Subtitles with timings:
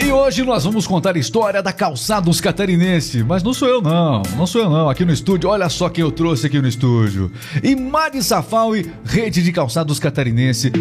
[0.00, 3.24] E hoje nós vamos contar a história da Calçados Catarinense.
[3.24, 4.88] Mas não sou eu não, não sou eu não.
[4.88, 7.30] Aqui no estúdio, olha só quem eu trouxe aqui no estúdio.
[7.62, 10.72] Imari Safaui, rede de calçados catarinense.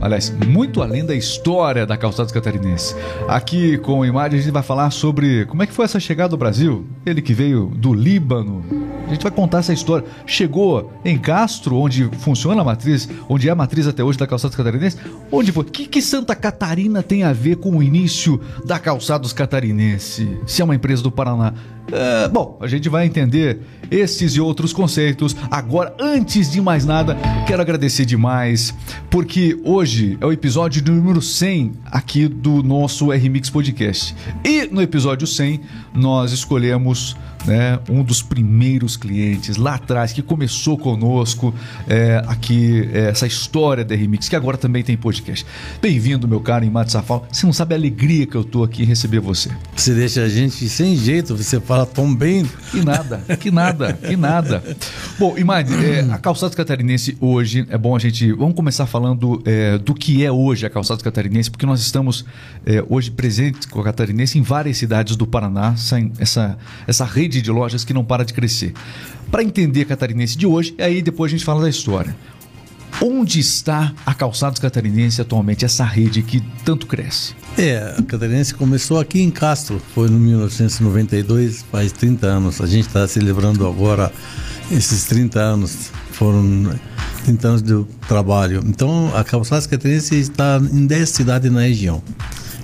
[0.00, 2.94] Aliás, muito além da história da Calçados Catarinense.
[3.26, 6.34] Aqui com o Imari a gente vai falar sobre como é que foi essa chegada
[6.34, 6.86] ao Brasil.
[7.04, 8.64] Ele que veio do Líbano.
[9.06, 10.06] A gente vai contar essa história.
[10.24, 14.56] Chegou em Castro, onde funciona a matriz, onde é a matriz até hoje da Calçados
[14.56, 14.98] Catarinense.
[15.32, 15.64] Onde foi?
[15.64, 20.38] O que, que Santa Catarina tem a ver com o início da Calçados Catarinense?
[20.46, 21.52] Se é uma empresa do Paraná.
[21.90, 23.60] É, bom, a gente vai entender
[23.90, 25.34] esses e outros conceitos.
[25.50, 28.74] Agora, antes de mais nada, quero agradecer demais,
[29.08, 34.14] porque hoje é o episódio número 100 aqui do nosso R-Mix Podcast.
[34.44, 35.60] E no episódio 100,
[35.94, 37.16] nós escolhemos
[37.48, 41.54] né, um dos primeiros clientes lá atrás que começou conosco
[41.88, 45.46] é, aqui é, essa história da Remix, que agora também tem podcast.
[45.80, 47.26] Bem-vindo, meu caro Imad Safal.
[47.32, 49.50] Você não sabe a alegria que eu tô aqui em receber você.
[49.74, 52.44] Você deixa a gente sem jeito, você fala tão bem.
[52.70, 54.62] Que nada, que nada, que nada.
[55.18, 58.30] Bom, Imad, é, a Calçados Catarinense hoje, é bom a gente.
[58.32, 62.26] Vamos começar falando é, do que é hoje a Calçados Catarinense, porque nós estamos
[62.66, 67.37] é, hoje presentes com a Catarinense em várias cidades do Paraná, essa, essa, essa rede
[67.38, 68.74] rede de lojas que não para de crescer.
[69.30, 72.14] Para entender catarinense de hoje, aí depois a gente fala da história.
[73.00, 77.34] Onde está a Calçados Catarinense atualmente, essa rede que tanto cresce?
[77.56, 82.60] É, a Catarinense começou aqui em Castro, foi no 1992, faz 30 anos.
[82.60, 84.10] A gente está celebrando agora
[84.70, 86.74] esses 30 anos, foram
[87.24, 88.64] 30 anos de trabalho.
[88.66, 92.02] Então, a Calçados Catarinense está em 10 cidades na região.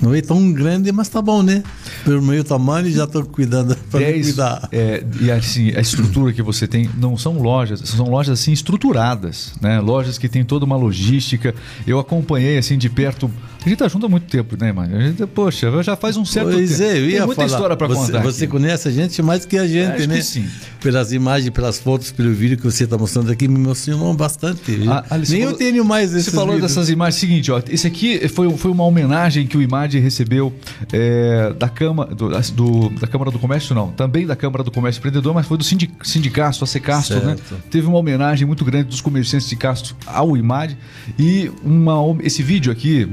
[0.03, 1.63] Não é tão grande, mas tá bom, né?
[2.05, 4.69] Pelo meio tamanho já estou cuidando para cuidar.
[4.71, 9.53] É, e assim, a estrutura que você tem não são lojas, são lojas assim estruturadas,
[9.61, 9.81] né?
[9.81, 11.55] Lojas que tem toda uma logística.
[11.87, 13.31] Eu acompanhei assim de perto.
[13.65, 14.97] A gente tá junto há muito tempo, né, mano?
[14.97, 16.83] A gente, poxa, já faz um certo pois tempo.
[16.83, 18.23] É, eu ia tem muita falar, história para contar.
[18.23, 18.51] Você aqui.
[18.53, 20.21] conhece a gente mais que a gente, Acho né?
[20.21, 20.47] Sim.
[20.83, 24.61] Pelas imagens, pelas fotos, pelo vídeo que você está mostrando aqui, me emocionou bastante.
[24.87, 26.73] Ah, Alice, Nem falou, eu tenho mais Você falou vídeos.
[26.73, 27.21] dessas imagens.
[27.21, 30.53] Seguinte, ó, esse aqui foi, foi uma homenagem que o Imad recebeu
[30.93, 33.91] é, da, Câmara, do, do, da Câmara do Comércio, não.
[33.93, 37.37] Também da Câmara do Comércio Empreendedor, mas foi do sindicato, a Secastro, né?
[37.71, 40.77] Teve uma homenagem muito grande dos comerciantes de Castro ao Imad.
[41.19, 43.09] E uma, esse vídeo aqui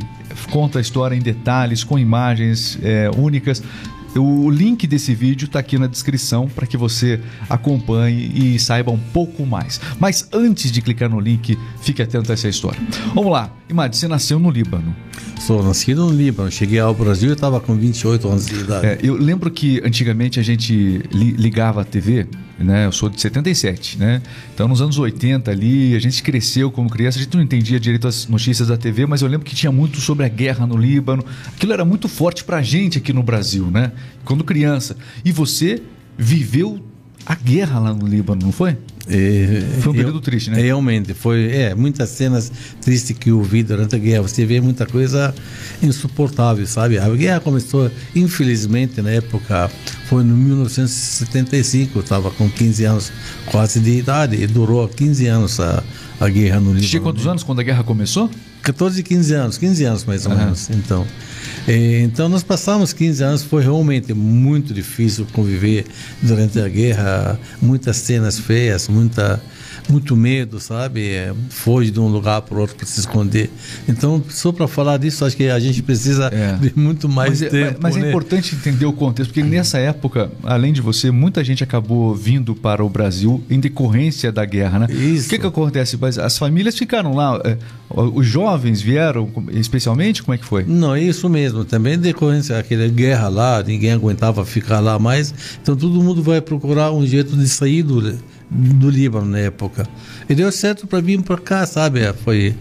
[0.50, 3.62] conta a história em detalhes, com imagens é, únicas.
[4.16, 8.98] O link desse vídeo está aqui na descrição para que você acompanhe e saiba um
[8.98, 9.80] pouco mais.
[10.00, 12.80] Mas antes de clicar no link, fique atento a essa história.
[13.14, 13.52] Vamos lá.
[13.70, 14.94] Imad, você nasceu no Líbano.
[15.40, 16.52] Sou nascido no Líbano.
[16.52, 18.86] Cheguei ao Brasil e estava com 28 anos de idade.
[18.86, 22.28] É, eu lembro que antigamente a gente li, ligava a TV,
[22.62, 22.86] né?
[22.86, 24.22] Eu sou de 77, né?
[24.54, 28.08] Então nos anos 80 ali, a gente cresceu como criança, a gente não entendia direito
[28.08, 31.24] as notícias da TV, mas eu lembro que tinha muito sobre a guerra no Líbano.
[31.48, 33.92] Aquilo era muito forte pra gente aqui no Brasil, né?
[34.24, 34.96] Quando criança.
[35.24, 35.82] E você
[36.18, 36.91] viveu
[37.26, 38.78] a guerra lá no Líbano, não foi?
[39.08, 40.62] É, foi um período eu, triste, né?
[40.62, 42.52] Realmente, foi é, muitas cenas
[42.82, 44.22] tristes que eu vi durante a guerra.
[44.22, 45.34] Você vê muita coisa
[45.82, 46.98] insuportável, sabe?
[46.98, 49.70] A guerra começou, infelizmente, na época,
[50.08, 53.12] foi no 1975, eu estava com 15 anos
[53.46, 55.84] quase de idade, e durou 15 anos a,
[56.22, 56.88] a guerra no Líbano.
[56.88, 58.30] Tinha quantos anos quando a guerra começou?
[58.62, 60.38] 14, 15 anos, 15 anos mais ou uhum.
[60.38, 60.70] menos.
[60.70, 61.06] Então,
[61.68, 65.88] então nós passamos 15 anos, foi realmente muito difícil conviver
[66.22, 69.42] durante a guerra, muitas cenas feias, muita
[69.92, 71.10] muito medo, sabe?
[71.10, 73.50] É, foge de um lugar para o outro para se esconder.
[73.88, 76.54] Então, só para falar disso, acho que a gente precisa é.
[76.54, 77.80] de muito mais mas, tempo.
[77.82, 78.08] Mas, mas né?
[78.08, 82.56] é importante entender o contexto, porque nessa época, além de você, muita gente acabou vindo
[82.56, 84.88] para o Brasil em decorrência da guerra, né?
[84.90, 85.28] Isso.
[85.28, 85.98] O que, que acontece?
[86.22, 87.58] As famílias ficaram lá, é,
[87.90, 90.64] os jovens vieram, especialmente, como é que foi?
[90.66, 91.66] Não, isso mesmo.
[91.66, 95.34] Também decorrência daquela guerra lá, ninguém aguentava ficar lá mais.
[95.62, 98.02] Então, todo mundo vai procurar um jeito de sair do
[98.52, 99.88] do Líbano na época.
[100.30, 102.02] E deu certo para vir para cá, sabe?
[102.14, 102.54] Foi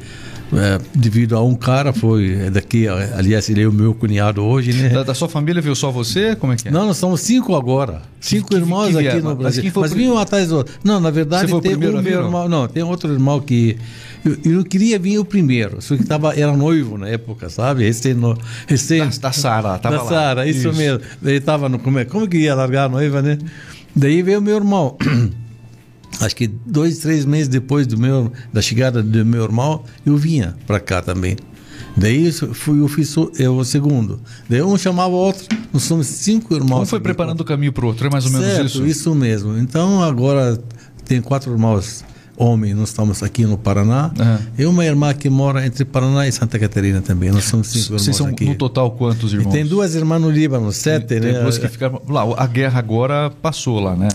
[0.52, 4.88] é, devido a um cara, foi daqui, aliás, ele é o meu cunhado hoje, né?
[4.88, 6.34] Da, da sua família veio só você?
[6.34, 6.70] Como é que é?
[6.70, 8.02] Não, nós somos cinco agora.
[8.20, 9.62] Cinco que, irmãos que aqui no Brasil.
[9.64, 10.74] Mas, mas vinham atrás do outro.
[10.82, 12.48] Não, na verdade, tem um meu irmão.
[12.48, 13.76] Não, tem outro irmão que.
[14.24, 17.84] Eu, eu não queria vir o primeiro, só que tava, era noivo na época, sabe?
[17.84, 21.00] Recém, no, recém, da, da Sara, tava Da Sara, isso, isso, mesmo.
[21.22, 21.78] Daí tava no.
[21.78, 23.38] Como, é, como que ia largar a noiva, né?
[23.94, 24.96] Daí veio meu irmão
[26.20, 30.56] acho que dois, três meses depois do meu, da chegada do meu irmão, eu vinha
[30.66, 31.36] para cá também.
[31.96, 34.20] Daí fui, eu fiz eu, o segundo.
[34.48, 35.44] Daí um chamava o outro.
[35.72, 36.82] Nós somos cinco irmãos.
[36.82, 38.86] Um foi preparando o caminho para o outro, é mais ou menos certo, isso?
[38.86, 39.56] isso mesmo.
[39.58, 40.62] Então agora
[41.04, 42.04] tem quatro irmãos
[42.36, 44.10] homem, nós estamos aqui no Paraná.
[44.18, 44.40] Aham.
[44.56, 47.30] E uma irmã que mora entre Paraná e Santa Catarina também.
[47.30, 48.46] Nós somos cinco irmãos Vocês são aqui.
[48.46, 49.52] no total quantos E irmãos?
[49.52, 51.40] tem duas irmãs no Líbano, sete, Tem né?
[51.42, 52.00] duas que ficaram.
[52.08, 54.08] Lá, a guerra agora passou lá, né?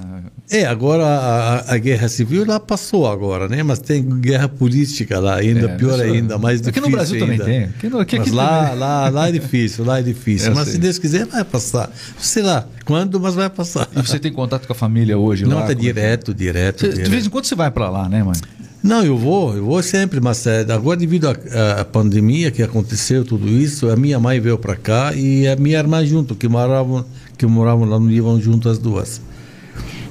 [0.50, 3.64] É, agora a, a- guerra civil lá passou agora, né?
[3.64, 7.20] Mas tem guerra política lá, ainda É, pior isso- ainda, mais aqui difícil no Brasil
[7.20, 7.46] também ainda.
[7.46, 7.64] tem.
[7.64, 8.80] Aqui no- aqui- Mas aqui lá, também.
[8.80, 10.50] lá, lá é difícil, lá é difícil.
[10.50, 10.74] Eu mas sei.
[10.74, 11.92] se Deus quiser, vai passar.
[12.20, 13.90] Sei lá, quando, mas vai passar.
[13.96, 15.62] E você tem contato com a família hoje Não, lá?
[15.62, 17.06] tá Como é que- direto, direto, Você- direto.
[17.06, 18.36] de vez em quando você vai pra lá, né, mãe?
[18.84, 23.26] Não, eu vou, eu vou sempre, mas é, agora devido à à pandemia que aconteceu
[23.26, 27.04] tudo isso, a minha mãe veio para cá e a minha irmã junto, que moravam,
[27.36, 29.20] que moravam lá no Líbano junto as duas.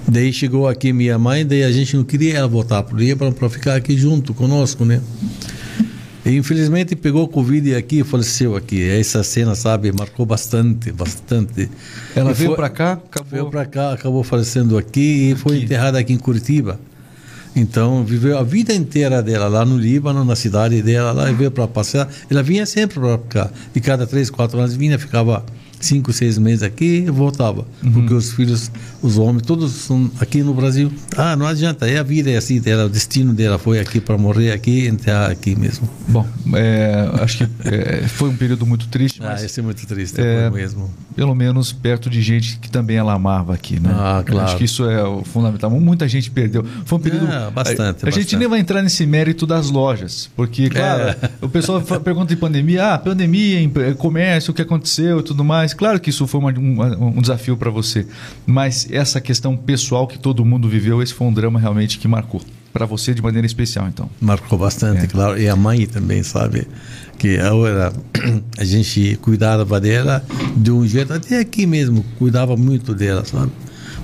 [0.07, 3.33] Daí chegou aqui minha mãe, daí a gente não queria ela voltar para o Líbano
[3.33, 5.01] para ficar aqui junto conosco, né?
[6.25, 8.83] E infelizmente pegou Covid aqui e faleceu aqui.
[8.83, 11.69] Essa cena, sabe, marcou bastante, bastante.
[12.15, 13.31] Ela E veio foi- pra cá, acabou.
[13.31, 15.65] Veio para cá, acabou falecendo aqui e foi Aqui.
[15.67, 16.79] enterrada aqui em Curitiba.
[17.57, 21.51] Então, viveu a vida inteira dela lá no Líbano, na cidade dela, lá e veio
[21.51, 22.09] para passear.
[22.29, 23.51] Ela vinha sempre para cá.
[23.75, 25.45] E cada três, quatro anos vinha, ficava
[25.85, 27.67] cinco, seis meses aqui voltava.
[27.83, 27.93] Uhum.
[27.93, 28.71] Porque os filhos,
[29.03, 30.93] os homens, todos são aqui no Brasil.
[31.17, 34.17] Ah, não adianta, é a vida, é assim dela, o destino dela foi aqui para
[34.19, 35.89] morrer aqui enterrar aqui mesmo.
[36.09, 40.21] Bom, é, acho que é, foi um período muito triste, Ah, isso é muito triste,
[40.21, 40.91] É, foi mesmo.
[41.15, 43.91] pelo menos perto de gente que também ela amava aqui, né?
[43.93, 44.47] Ah, claro.
[44.47, 45.71] Acho que isso é o fundamental.
[45.71, 46.65] Muita gente perdeu.
[46.85, 47.27] Foi um período.
[47.31, 48.37] Ah, bastante, A, a gente bastante.
[48.37, 51.17] nem vai entrar nesse mérito das lojas, porque, claro, É.
[51.43, 55.45] o pessoal pergunta em pandemia, ah, pandemia, em eh, comércio, o que aconteceu e tudo
[55.45, 55.74] mais.
[55.75, 58.07] Claro que isso foi uma- um, um desafio para você,
[58.47, 62.41] mas essa questão pessoal que todo mundo viveu, esse foi um drama realmente que marcou.
[62.73, 64.11] Para você de maneira especial, então.
[64.21, 65.07] Marcou bastante, É.
[65.07, 65.41] claro.
[65.41, 66.67] E a mãe também, sabe?
[67.19, 67.93] Que agora
[68.59, 70.25] a gente cuidava dela
[70.57, 73.53] de um jeito, até aqui mesmo, cuidava muito dela, sabe?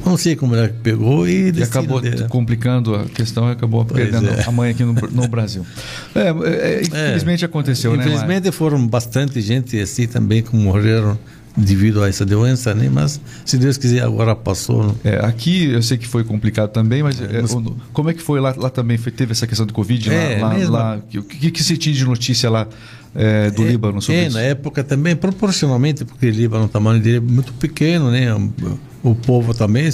[0.07, 2.27] Não sei como ela pegou e E acabou dela.
[2.29, 4.45] complicando a questão e acabou Pois perdendo é.
[4.47, 5.67] a mãe aqui no, no Brasil.
[6.15, 8.05] É, é, é, infelizmente aconteceu, né?
[8.05, 11.19] Infelizmente foram bastante gente assim também que morreram
[11.57, 12.89] devido a essa doença, né?
[12.93, 14.87] Mas se Deus quiser agora passou.
[14.87, 14.95] né?
[15.05, 18.23] É, aqui eu sei que foi complicado também, mas é, mas- o- como é que
[18.23, 18.97] foi lá, lá também?
[18.97, 20.55] Foi, teve essa questão do Covid lá- É, lá?
[20.69, 22.67] lá- o que, que se tinha de notícia lá
[23.15, 24.37] é, do Líbano sobre é, isso?
[24.37, 28.29] na época também, proporcionalmente, porque o Líbano, o tamanho dele é muito pequeno, né?
[29.03, 29.89] O povo também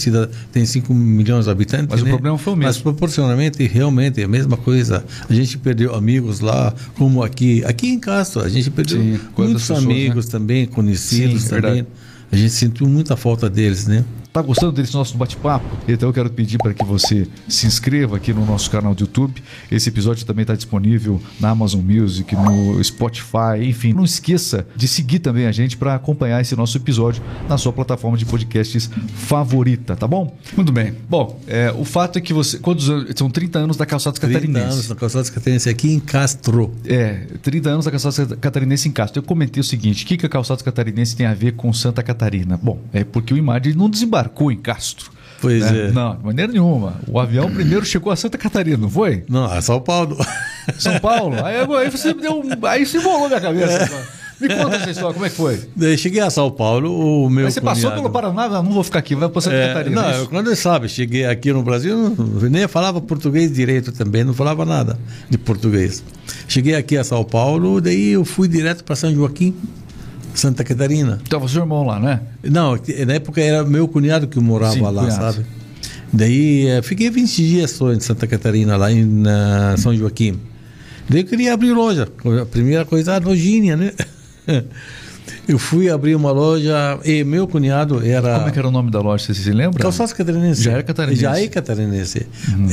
[0.52, 1.86] tem 5 milhões de habitantes.
[1.88, 2.10] Mas o né?
[2.10, 2.68] problema foi o mesmo.
[2.68, 5.04] Mas proporcionalmente, realmente, é a mesma coisa.
[5.28, 7.64] A gente perdeu amigos lá, como aqui.
[7.64, 9.90] Aqui em Castro, a gente perdeu Sim, muitos pessoas, né?
[9.92, 11.72] amigos também, conhecidos Sim, também.
[11.72, 11.86] verdade.
[12.32, 14.04] A gente sentiu muita falta deles, né?
[14.36, 15.64] Tá gostando desse nosso bate-papo?
[15.88, 19.42] Então eu quero pedir para que você se inscreva aqui no nosso canal do YouTube.
[19.72, 23.94] Esse episódio também está disponível na Amazon Music, no Spotify, enfim.
[23.94, 28.18] Não esqueça de seguir também a gente para acompanhar esse nosso episódio na sua plataforma
[28.18, 30.36] de podcasts favorita, tá bom?
[30.54, 30.94] Muito bem.
[31.08, 32.58] Bom, é, o fato é que você.
[32.58, 33.14] Quantos anos?
[33.16, 34.88] São 30 anos da Calçados 30 anos Catarinense.
[34.90, 36.74] na Calçada Catarinense, aqui em Castro.
[36.84, 39.20] É, 30 anos da Calçados Catarinense em Castro.
[39.20, 42.02] Eu comentei o seguinte: o que, que a Calçados Catarinense tem a ver com Santa
[42.02, 42.60] Catarina?
[42.62, 43.88] Bom, é porque o Imad não
[44.26, 45.10] desembarcou em Castro.
[45.40, 45.88] Pois né?
[45.88, 45.92] é.
[45.92, 46.94] Não, de maneira nenhuma.
[47.06, 49.22] O avião primeiro chegou a Santa Catarina, não foi?
[49.28, 50.16] Não, é São Paulo.
[50.78, 51.36] São Paulo.
[51.44, 52.42] Aí, aí você me deu.
[52.62, 54.16] Aí se embolou minha cabeça.
[54.40, 55.60] Me conta essa história, como é que foi?
[55.74, 58.84] Daí cheguei a São Paulo, o meu Aí você passou cunhado- pelo Paraná, não vou
[58.84, 60.02] ficar aqui, vai para Santa É, Catarina.
[60.02, 62.14] não, é eu, quando eu sabe, cheguei aqui no Brasil,
[62.50, 64.98] nem falava português direito também, não falava nada
[65.30, 66.04] de português.
[66.46, 69.54] Cheguei aqui a São Paulo, daí eu fui direto para São Joaquim,
[70.38, 71.18] Santa Catarina.
[71.26, 72.20] Então, seu irmão lá, né?
[72.42, 75.12] Não, na época era meu cunhado que morava Sim, lá, cunhado.
[75.34, 75.46] sabe?
[76.12, 79.22] Daí eh, fiquei 20 dias só em Santa Catarina, lá em
[79.78, 80.38] São Joaquim.
[81.08, 82.08] Daí eu queria abrir loja.
[82.42, 83.92] A primeira coisa, a lojinha, né?
[85.48, 88.34] Eu fui abrir uma loja e meu cunhado era.
[88.36, 89.80] Como é que era o nome da loja, você se lembra?
[89.80, 90.62] Calçados catarinense.
[90.62, 91.22] Já era catarinense.
[91.22, 92.26] Já é catarinense.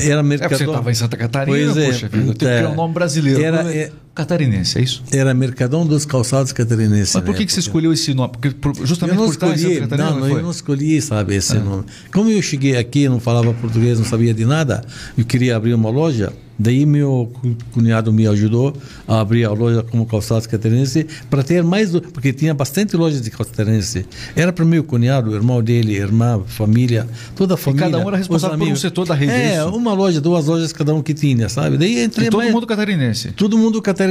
[0.04, 0.58] Era É mercador.
[0.58, 1.86] você estava em Santa Catarina, Pois é.
[1.88, 2.24] poxa vida.
[2.26, 3.44] Tem que ter um nome brasileiro.
[3.44, 5.04] Era, Como é- é- Catarinense, é isso?
[5.12, 7.16] era Mercadão dos Calçados Catarinenses.
[7.16, 8.32] Mas por na que, que você escolheu esse nome?
[8.34, 10.40] Porque, por- Eu justamente não por escolhi, não, não, foi?
[10.40, 11.60] eu não escolhi, sabe, esse Ah.
[11.60, 11.84] nome.
[12.14, 14.84] Como eu cheguei aqui, não falava português, não sabia de nada,
[15.18, 18.78] eu queria abrir uma loja, daí meu cu- cunhado me ajudou
[19.08, 23.32] a abrir a loja como calçados catarinense para ter mais, porque tinha bastante lojas de
[23.32, 24.06] catarinense.
[24.36, 27.88] Era para meu cunhado, irmão dele, irmã, família, toda a família.
[27.90, 29.76] cada um era responsável por um setor da rede, é É, isso?
[29.76, 31.78] uma loja, duas lojas cada um que tinha, sabe?
[31.78, 33.32] Daí entrei E todo mais- mundo catarinense.
[33.32, 34.03] Todo mundo catarinense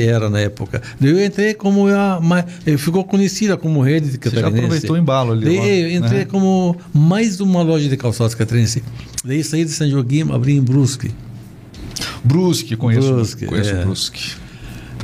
[0.00, 0.82] era na época.
[1.00, 2.20] Daí eu entrei como a,
[2.66, 4.58] eh, ficou conhecida como rede de já catarinense.
[4.64, 6.24] aproveitou o embalo ali, Daí lá, eu entrei né?
[6.24, 8.82] como mais uma loja de calçados catarinense.
[9.24, 11.10] Daí saí de São Joaquim, abri em Brusque.
[12.22, 13.12] Brusque, conheço.
[13.12, 13.84] Brusque, conheço é.
[13.84, 14.47] Brusque.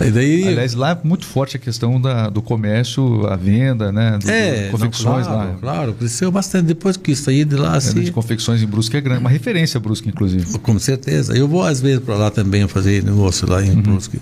[0.01, 4.19] E daí, Aliás, lá é muito forte a questão da, do comércio, a venda, né?
[4.23, 5.59] Do, é, do confecções não, claro, lá.
[5.61, 6.67] Claro, cresceu bastante.
[6.67, 9.31] Depois que saí de lá, A assim, venda de confecções em Brusque é grande, uma
[9.31, 10.59] referência a Brusque, inclusive.
[10.59, 11.37] com certeza.
[11.37, 13.65] Eu vou às vezes para lá também fazer negócio lá Uhum.
[13.65, 14.19] em Brusque.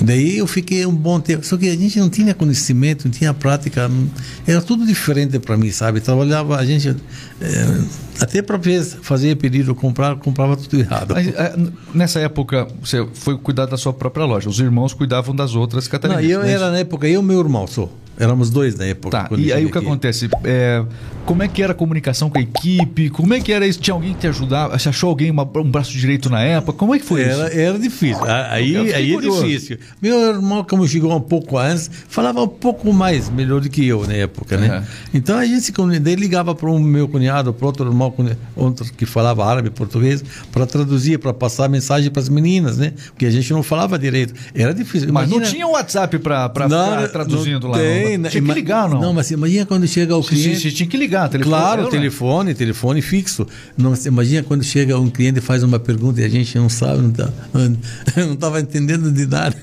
[0.00, 3.34] Daí eu fiquei um bom tempo, só que a gente não tinha conhecimento, não tinha
[3.34, 4.08] prática, não-
[4.46, 5.98] era tudo diferente para mim, sabe?
[6.00, 6.94] Trabalhava, a gente,
[7.40, 7.80] eh,
[8.20, 8.58] até para
[9.02, 11.14] fazer pedido, comprar, comprava tudo errado.
[11.14, 11.54] Mas, é,
[11.94, 14.48] nessa época, você foi cuidar da sua própria loja.
[14.48, 16.30] Os irmãos cuidavam das outras Não, catarinenses.
[16.30, 16.52] eu né?
[16.52, 17.88] era na época, eu e meu irmão só.
[18.20, 19.16] Éramos dois na época.
[19.16, 19.86] Tá, e aí o que aqui.
[19.86, 20.28] acontece?
[20.42, 20.84] É,
[21.24, 23.10] como é que era a comunicação com a equipe?
[23.10, 23.78] Como é que era isso?
[23.78, 24.76] Tinha alguém que te ajudava?
[24.76, 26.72] Você achou alguém, uma- um braço direito na época?
[26.76, 27.56] Como é que foi Era, isso?
[27.60, 28.24] era difícil.
[28.24, 29.78] Aí, aí é difícil.
[30.02, 34.04] Meu irmão, como chegou um pouco antes, falava um pouco mais, melhor do que eu
[34.04, 34.78] na época, né?
[34.78, 34.84] Uhum.
[35.14, 35.72] Então a gente se
[36.16, 38.14] ligava para o meu cunhado, para outro irmão,
[38.56, 42.92] outro que falava árabe, português, para traduzir, para passar mensagem para as meninas, né?
[43.08, 44.34] Porque a gente não falava direito.
[44.54, 45.12] Era difícil.
[45.12, 46.68] Mas não Imagina- tinha WhatsApp Não, ficar
[47.00, 47.78] não traduzindo lá?
[47.78, 48.24] tem, não.
[48.24, 48.28] né?
[48.30, 49.00] Tinha que ligar, não?
[49.00, 50.60] Não, mas imagina quando chega o cliente.
[50.60, 51.56] você tinha que ligar, telefone.
[51.56, 51.90] Claro, eu, né?
[51.90, 53.46] telefone, telefone fixo.
[53.76, 57.02] Não, imagina quando chega um cliente e faz uma pergunta e a gente não sabe,
[57.02, 57.30] não tá-
[58.16, 59.56] não estava entendendo de nada.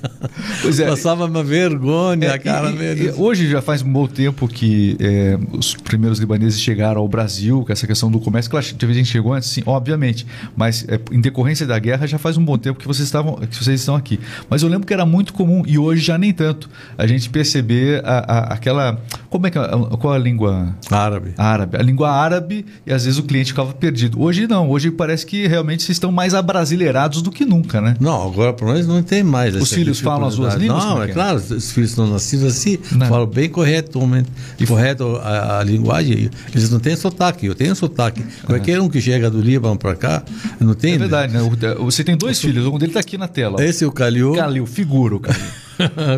[0.62, 0.88] Pois é.
[0.88, 2.70] Passava uma vergonha, É, cara.
[2.72, 7.55] e- hoje já faz um bom tempo que é, os primeiros libaneses chegaram ao Brasil,
[7.64, 8.50] com essa questão do comércio.
[8.52, 10.26] Claro, teve gente que chegou antes, sim, obviamente.
[10.56, 13.56] Mas é, em decorrência da guerra já faz um bom tempo que vocês, estavam, que
[13.64, 14.20] vocês estão aqui.
[14.50, 18.02] Mas eu lembro que era muito comum, e hoje já nem tanto, a gente perceber
[18.04, 19.00] a- a- aquela.
[19.30, 19.62] Como é que é?
[20.00, 20.76] Qual a língua?
[20.90, 21.34] Árabe.
[21.38, 24.22] árabe, a língua árabe, e às vezes o cliente ficava perdido.
[24.22, 27.96] Hoje não, hoje parece que realmente vocês estão mais abrasileirados do que nunca, né?
[28.00, 29.56] Não, agora para nós não tem mais.
[29.56, 31.14] Os filhos falam as duas línguas, Não, é que é?
[31.14, 33.08] claro, os filhos estão nascidos assim, Não.
[33.08, 34.30] falam bem corretamente,
[34.68, 36.30] correto a, a linguagem.
[36.54, 38.24] Eles não têm sotaque, eu tenho sotaque.
[38.46, 40.24] Qualquer um que chega do Líbano para cá,
[40.60, 40.94] não tem.
[40.96, 41.40] É verdade, né?
[41.80, 43.64] Você tem dois filhos, um dele está aqui na tela.
[43.64, 44.34] Esse é o Calil.
[44.34, 45.42] Calil, figura o Calil.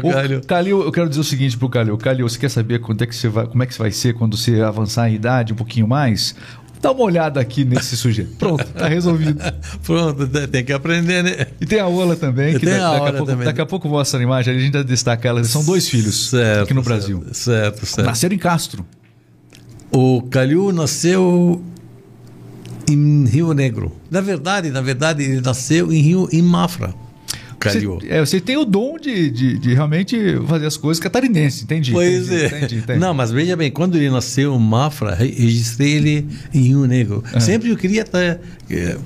[0.03, 0.41] O Calil.
[0.46, 1.98] Calil, eu quero dizer o seguinte pro Calil.
[1.98, 4.13] Calil, você quer saber quando é que você vai, como é que você vai ser
[4.13, 6.36] quando você avançar em idade um pouquinho mais?
[6.79, 8.36] Dá uma olhada aqui nesse sujeito.
[8.38, 9.41] Pronto, tá resolvido.
[9.84, 11.48] Pronto, tem- tem que aprender, né?
[11.60, 13.46] E tem a Ola também, que tenho da- a daqui, a pouco, também.
[13.46, 15.43] daqui a pouco mostra a imagem, a gente vai destacar ela.
[15.43, 17.24] São dois filhos Certo, aqui no Brasil.
[17.31, 18.05] Certo, certo.
[18.05, 18.86] Nasceram em Castro.
[19.91, 21.62] O Calil nasceu
[22.89, 23.91] em Rio Negro.
[24.10, 26.94] Na verdade, na verdade, ele nasceu em Rio, em Mafra.
[27.60, 28.00] Calil.
[28.00, 30.15] Você, é, você tem o dom de, de, de realmente
[30.48, 31.91] fazer as coisas catarinense, entendi.
[31.91, 32.48] Pois entendi, é.
[32.58, 33.00] entendi, entendi.
[33.00, 37.24] Não, mas veja bem, quando ele nasceu em Mafra, re- registrei ele em Rio Negro.
[37.34, 37.39] É.
[37.39, 38.20] Sempre eu queria tá,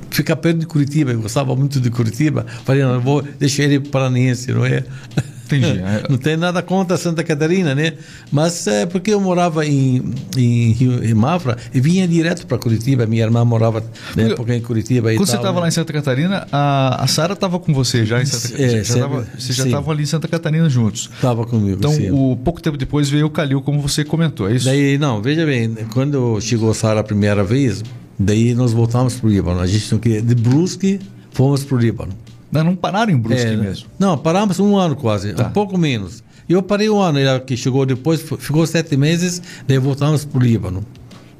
[0.09, 2.45] ficar perto de Curitiba, eu gostava muito de Curitiba.
[2.65, 4.83] Falei, não, vou deixar ele paranaense, não é?
[5.57, 5.79] Entendi.
[5.79, 6.03] É.
[6.09, 7.93] Não tem nada contra Santa Catarina, né?
[8.31, 13.05] Mas é porque eu morava em, em, Rio, em Mafra e vinha direto para Curitiba.
[13.05, 13.83] Minha irmã morava
[14.15, 15.13] na época em Curitiba.
[15.13, 15.61] Quando você estava né?
[15.61, 18.83] lá em Santa Catarina, a, a Sara estava com você já em Santa É, Catarina.
[18.83, 19.69] sempre- tava- vocês já sim.
[19.69, 21.09] estavam ali em Santa Catarina juntos.
[21.13, 21.77] Estava comigo.
[21.77, 24.65] Então, o, pouco tempo depois veio o Calil, como você comentou, é isso?
[24.65, 27.83] Daí, não, veja bem, quando chegou a Sara a primeira vez,
[28.17, 29.59] daí nós voltamos para o Líbano.
[29.59, 30.99] A gente não queria, de Brusque,
[31.31, 32.13] fomos para o Líbano.
[32.51, 33.87] Não, não pararam em Brusque É, mesmo.
[33.97, 35.47] Não, paramos um ano quase, Tá.
[35.47, 36.23] um pouco menos.
[36.49, 40.41] Eu parei um ano, ele que chegou depois, ficou sete meses, daí voltamos para o
[40.43, 40.85] Líbano.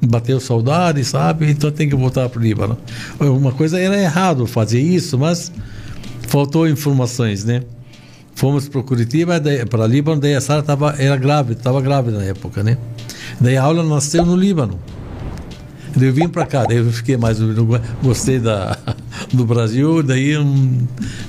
[0.00, 1.50] Bateu saudade, sabe?
[1.50, 2.78] Então tem que voltar para o Líbano.
[3.20, 5.52] Uma coisa era errado fazer isso, mas
[6.28, 7.62] faltou informações, né?
[8.34, 12.62] Fomos para Curitiba, para Líbano, daí a Sara tava, era grávida, estava grávida na época,
[12.62, 12.78] né?
[13.40, 14.78] Daí a aula nasceu no Líbano.
[15.94, 17.38] Daí eu vim para cá, daí eu fiquei mais.
[17.40, 17.52] eu
[18.02, 18.76] Gostei da,
[19.32, 20.78] do Brasil, daí não,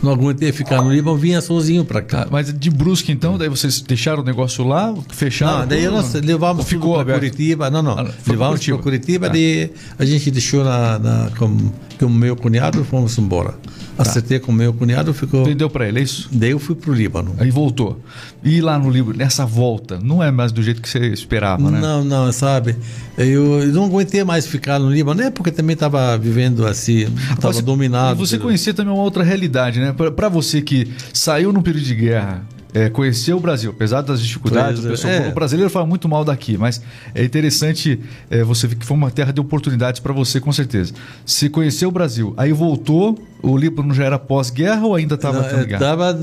[0.02, 2.28] não aguentei ficar no Líbano, vinha sozinho para cá.
[2.30, 5.60] Mas de Brusque, então, daí vocês deixaram o negócio lá, fecharam?
[5.60, 7.14] Não, daí nós levamos Ficou para?
[7.14, 7.70] Curitiba.
[7.70, 8.00] Não, não.
[8.00, 8.78] Ah, Curitiba.
[8.78, 9.30] para Curitiba, Ah.
[9.30, 13.54] daí a gente deixou na, na, com, com o meu cunhado e fomos embora.
[13.98, 15.46] Acertei com o meu cunhado, ficou.
[15.46, 16.28] Vendeu para ele, é isso?
[16.32, 17.36] Daí eu fui para o Líbano.
[17.38, 18.00] Aí voltou.
[18.44, 21.80] E lá no livro, nessa volta, não é mais do jeito que você esperava, né?
[21.80, 22.76] Não, não, sabe?
[23.18, 28.18] Eu, não aguentei mais ficar no Líbano, é porque também estava vivendo assim, estava dominado.
[28.18, 29.94] Você pelo- conhecia também uma outra realidade, né?
[29.94, 32.44] Para você que saiu num período de guerra,
[32.74, 34.92] é, conheceu o Brasil, apesar das dificuldades, Pois o, é.
[34.92, 35.30] pessoal- É.
[35.30, 36.82] o brasileiro fala muito mal daqui, mas
[37.14, 38.00] é interessante
[38.30, 40.94] é, você ver que foi uma terra de oportunidades para você, com certeza.
[41.26, 45.46] Você conheceu o Brasil, aí voltou, o Líbano já era pós-guerra ou ainda estava?
[45.72, 46.18] Estava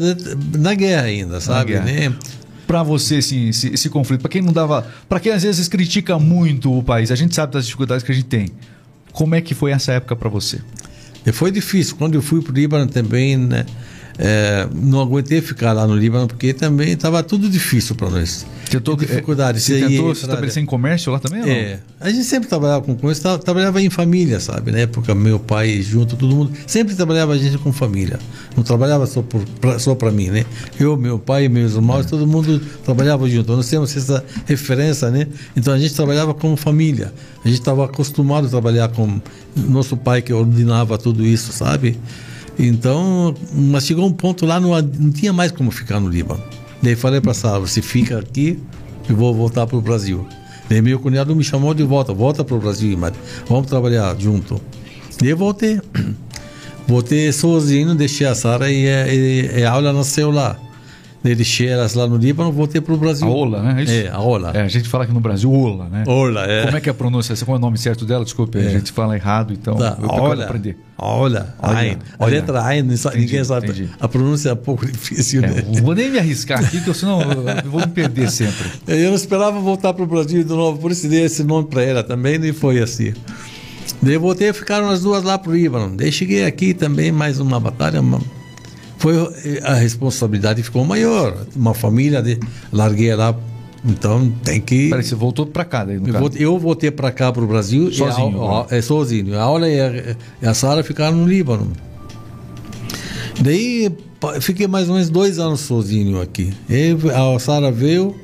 [0.58, 1.72] na guerra ainda, sabe?
[1.72, 2.16] guerra.
[2.66, 4.86] Para você, assim, esse, esse conflito, para quem não dava.
[5.08, 8.14] Para quem às vezes critica muito o país, a gente sabe das dificuldades que a
[8.14, 8.48] gente tem.
[9.12, 10.60] Como é que foi essa época para você?
[11.32, 11.96] Foi difícil.
[11.96, 13.66] Quando eu fui para o Líbano também, né,
[14.22, 18.44] é, não aguentei ficar lá no Líbano porque também estava tudo difícil para nós.
[18.68, 19.56] Tentou, dificuldade.
[19.56, 21.50] É, você tentou se estabelecer em comércio lá também?
[21.50, 21.80] É.
[21.98, 24.72] A gente sempre trabalhava com comércio, trabalhava em família, sabe?
[24.72, 26.52] Na época, meu pai junto, todo mundo.
[26.66, 28.18] Sempre trabalhava a gente com família.
[28.54, 29.24] Não trabalhava só
[29.58, 30.44] para só mim, né?
[30.78, 32.08] Eu, meu pai, meus irmãos, é.
[32.10, 33.56] todo mundo trabalhava junto.
[33.56, 35.28] Nós temos essa referência, né?
[35.56, 37.10] Então a gente trabalhava como família.
[37.42, 39.18] A gente estava acostumado a trabalhar com
[39.56, 41.98] nosso pai que ordenava tudo isso, sabe?
[42.66, 46.42] Então, mas chegou um ponto lá, não, não tinha mais como ficar no Líbano.
[46.82, 48.58] Daí falei para Sara, você fica aqui
[49.08, 50.26] e vou voltar para o Brasil.
[50.68, 53.12] Daí meu cunhado me chamou de volta, volta para o Brasil, mas
[53.48, 54.60] vamos trabalhar junto.
[55.18, 55.80] Daí eu voltei.
[56.88, 60.58] Voltei sozinho, deixei a Sara e, e, e a aula nasceu lá
[61.66, 63.26] elas lá no Líbano, voltei para o Brasil.
[63.26, 63.80] A Ola, né?
[63.80, 63.92] É isso?
[63.92, 64.52] É, a Ola.
[64.54, 66.04] É, a gente fala aqui no Brasil Ola, né?
[66.06, 66.64] Ola, é.
[66.64, 67.34] Como é que é a pronúncia?
[67.44, 68.24] Qual é o nome certo dela?
[68.24, 68.66] Desculpe, é.
[68.66, 69.98] a gente fala errado, então tá.
[70.00, 70.44] eu Ola.
[70.44, 70.78] aprender.
[70.96, 71.96] Ola, Ain.
[72.18, 73.68] A letra Ain, ninguém sabe.
[73.68, 73.88] Entendi.
[73.98, 75.64] A pronúncia é um pouco difícil, é, né?
[75.82, 78.70] Vou nem me arriscar aqui, porque senão eu vou me perder sempre.
[78.86, 81.82] Eu não esperava voltar para o Brasil de novo, por isso dei esse nome para
[81.82, 83.12] ela também, e foi assim.
[84.02, 85.96] Daí voltei, ficaram as duas lá para o Líbano.
[85.96, 88.20] Daí cheguei aqui também, mais uma batalha, uma
[89.00, 91.34] foi a responsabilidade ficou maior.
[91.56, 92.38] Uma família, de,
[92.70, 93.34] larguei lá,
[93.84, 94.90] então tem que.
[94.90, 97.90] Peraí, você voltou para cá, daí, eu, voltei, eu voltei para cá para o Brasil
[97.92, 98.42] sozinho.
[98.44, 99.38] A, a, é sozinho.
[99.38, 101.72] A aula e a, e a Sara ficaram no Líbano.
[103.40, 103.90] Daí
[104.42, 106.52] fiquei mais ou menos dois anos sozinho aqui.
[106.68, 108.14] E a Sara veio.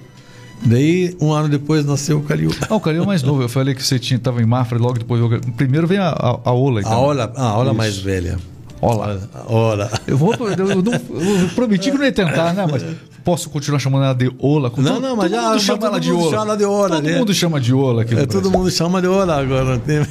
[0.63, 2.51] Daí, um ano depois, nasceu o Calil.
[2.69, 3.43] Ah, o Calil é mais novo.
[3.43, 5.23] Eu falei que você estava em Mafra, logo depois.
[5.57, 6.81] Primeiro vem a, a, a Ola.
[6.81, 6.93] Então.
[6.93, 8.39] A Ola, a Ola mais velha.
[8.81, 9.19] Olá.
[9.47, 9.91] Olá.
[10.07, 12.67] Eu, vou, eu, não, eu prometi que não ia tentar, né?
[12.71, 12.85] Mas
[13.25, 14.73] posso continuar chamando ela de Ola?
[14.77, 16.31] Não, não, mas todo já mundo chama ela de Ola.
[16.31, 16.89] Chama de Ola.
[16.89, 17.19] Todo né?
[17.19, 18.15] mundo chama de Ola aqui.
[18.15, 19.65] É, todo mundo chama de Ola agora.
[19.65, 20.07] Não tem.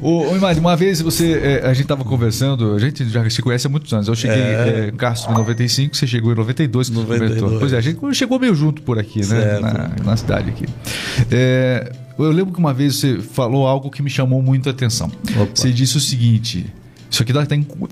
[0.00, 3.66] Ô, Imagem, uma vez você, é, a gente estava conversando, a gente já se conhece
[3.66, 4.08] há muitos anos.
[4.08, 4.88] Eu cheguei é.
[4.88, 6.90] é Castro em 95, você chegou em 92.
[6.90, 7.58] 92.
[7.58, 9.60] Pois é, a gente chegou meio junto por aqui, né?
[9.60, 10.64] Na, na, cidade aqui.
[11.30, 15.10] É, eu lembro que uma vez você falou algo que me chamou muito a atenção.
[15.36, 15.50] Opa.
[15.54, 16.66] Você disse o seguinte
[17.10, 17.32] isso aqui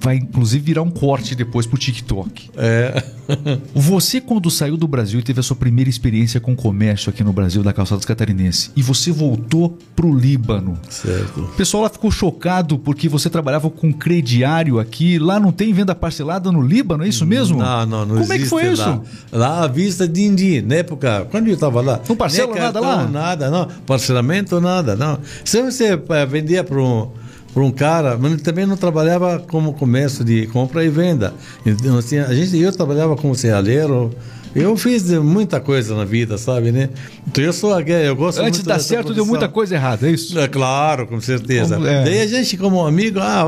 [0.01, 2.51] vai inclusive virar um corte depois pro TikTok.
[2.57, 3.03] É.
[3.75, 7.33] você, quando saiu do Brasil e teve a sua primeira experiência com comércio aqui no
[7.33, 10.79] Brasil, da Calçadas Catarinense, e você voltou pro Líbano.
[10.89, 11.41] Certo.
[11.41, 15.19] O pessoal lá ficou chocado porque você trabalhava com crediário aqui.
[15.19, 17.59] Lá não tem venda parcelada no Líbano, é isso mesmo?
[17.59, 18.73] Não, não, não Como é que foi lá.
[18.73, 19.03] isso?
[19.33, 22.01] Lá à vista de Indi, na época, quando eu estava lá.
[22.07, 23.07] Não parcela nada lá?
[23.07, 23.67] Nada, não.
[23.87, 25.19] Parcelamento, nada, não.
[25.45, 27.11] Se você eh, vendia para um
[27.57, 31.33] por um cara, mas também não trabalhava como comércio de compra e venda.
[31.65, 34.15] Então, assim, a gente, eu trabalhava como serralheiro,
[34.57, 36.89] eu fiz muita coisa na vida, sabe, né?
[37.29, 39.25] Então eu sou eu gosto Antes de dar certo, profissão.
[39.25, 40.39] deu muita coisa errada, é isso?
[40.39, 41.75] É claro, com certeza.
[41.77, 42.05] Como, é.
[42.05, 43.45] Daí a gente, como amigo, ah,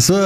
[0.00, 0.16] sou,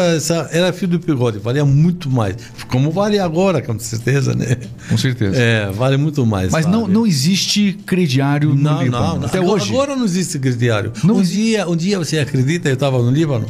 [0.51, 2.37] era filho do Pigode, valia muito mais.
[2.68, 4.57] Como vale agora, com certeza, né?
[4.88, 5.37] Com certeza.
[5.37, 6.51] É, vale muito mais.
[6.51, 9.18] Mas não, não existe crediário não, no Líbano.
[9.18, 9.70] Não, Até agora, hoje.
[9.70, 10.92] Agora não existe crediário.
[11.05, 13.46] Não um, dia, um dia, você acredita, eu estava no Líbano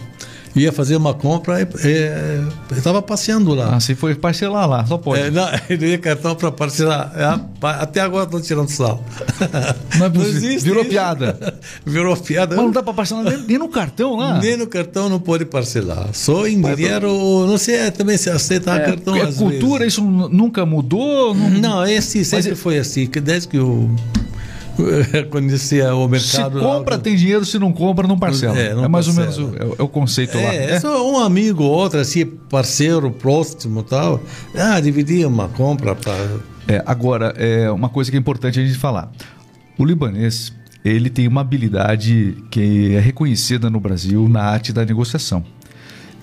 [0.55, 3.77] ia fazer uma compra, é, eu estava passeando lá.
[3.77, 5.23] Ah, se foi parcelar lá, só pode.
[5.23, 7.13] É, não, ele ia cartão para parcelar.
[7.17, 9.05] É, até agora estou tirando sal.
[9.99, 10.21] Não, é não.
[10.61, 10.91] Virou isso.
[10.91, 11.55] piada.
[11.85, 12.57] Virou piada.
[12.57, 14.39] Mas não dá para parcelar nem, nem, no cartão lá?
[14.39, 16.09] Nem no cartão não pode parcelar.
[16.13, 19.95] Só em dinheiro, não sei é, também se aceita é, cartão é cultura, vezes.
[19.95, 21.35] isso nunca mudou?
[21.35, 23.91] Não, não esse sempre Mas, foi assim, que desde que eu
[25.31, 26.59] conhecia o mercado.
[26.59, 28.59] Se compra, tem dinheiro, se não compra, não parcela.
[28.59, 29.31] É, não é mais parcela.
[29.31, 30.55] ou menos o, é, o conceito é, lá.
[30.55, 34.21] É só um amigo, outro, assim, parceiro, próximo tal.
[34.55, 36.39] Ah, dividir uma compra para.
[36.69, 39.11] É, agora, é uma coisa que é importante a gente falar.
[39.79, 40.53] O libanês,
[40.85, 45.45] ele tem uma habilidade que é reconhecida no Brasil na arte da negociação.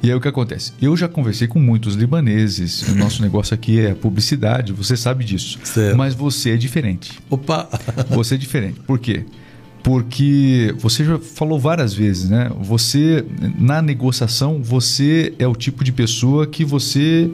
[0.01, 0.73] E aí o que acontece?
[0.81, 2.87] Eu já conversei com muitos libaneses.
[2.87, 5.59] O nosso negócio aqui é publicidade, você sabe disso.
[5.63, 5.97] Certo.
[5.97, 7.19] Mas você é diferente.
[7.29, 7.67] Opa!
[8.09, 8.79] Você é diferente.
[8.81, 9.25] Por quê?
[9.83, 12.51] Porque você já falou várias vezes, né?
[12.59, 13.23] Você,
[13.57, 17.31] na negociação, você é o tipo de pessoa que você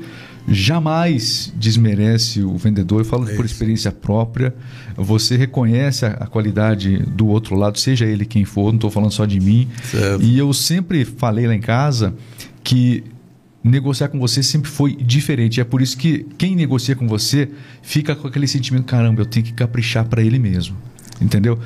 [0.48, 3.02] jamais desmerece o vendedor.
[3.02, 4.54] Eu falo é por experiência própria.
[4.96, 9.12] Você reconhece a, a, qualidade do outro lado, seja ele quem for, não estou falando
[9.12, 9.68] só de mim.
[9.84, 10.24] Certo.
[10.24, 12.14] E eu sempre falei lá em casa
[12.64, 13.04] que
[13.64, 15.62] negociar com você sempre foi diferente.
[15.62, 17.50] É por isso que quem negocia com você
[17.82, 20.76] fica com aquele sentimento: caramba, eu tenho que caprichar para ele mesmo.
[21.22, 21.60] Entendeu?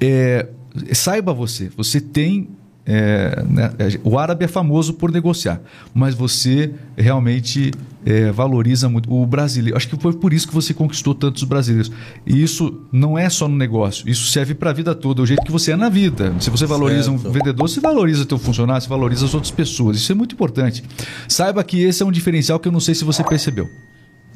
[0.00, 0.48] É,
[0.92, 2.48] saiba você, você tem
[2.90, 5.60] é, né, é, o árabe é famoso por negociar,
[5.92, 7.70] mas você realmente
[8.06, 9.76] é, valoriza muito o brasileiro.
[9.76, 11.92] Acho que foi por isso que você conquistou tantos brasileiros.
[12.26, 15.44] E isso não é só no negócio, isso serve para a vida toda, o jeito
[15.44, 16.34] que você é na vida.
[16.40, 17.28] Se você valoriza certo.
[17.28, 19.98] um vendedor, você valoriza teu funcionário, você valoriza as outras pessoas.
[19.98, 20.82] Isso é muito importante.
[21.28, 23.68] Saiba que esse é um diferencial que eu não sei se você percebeu.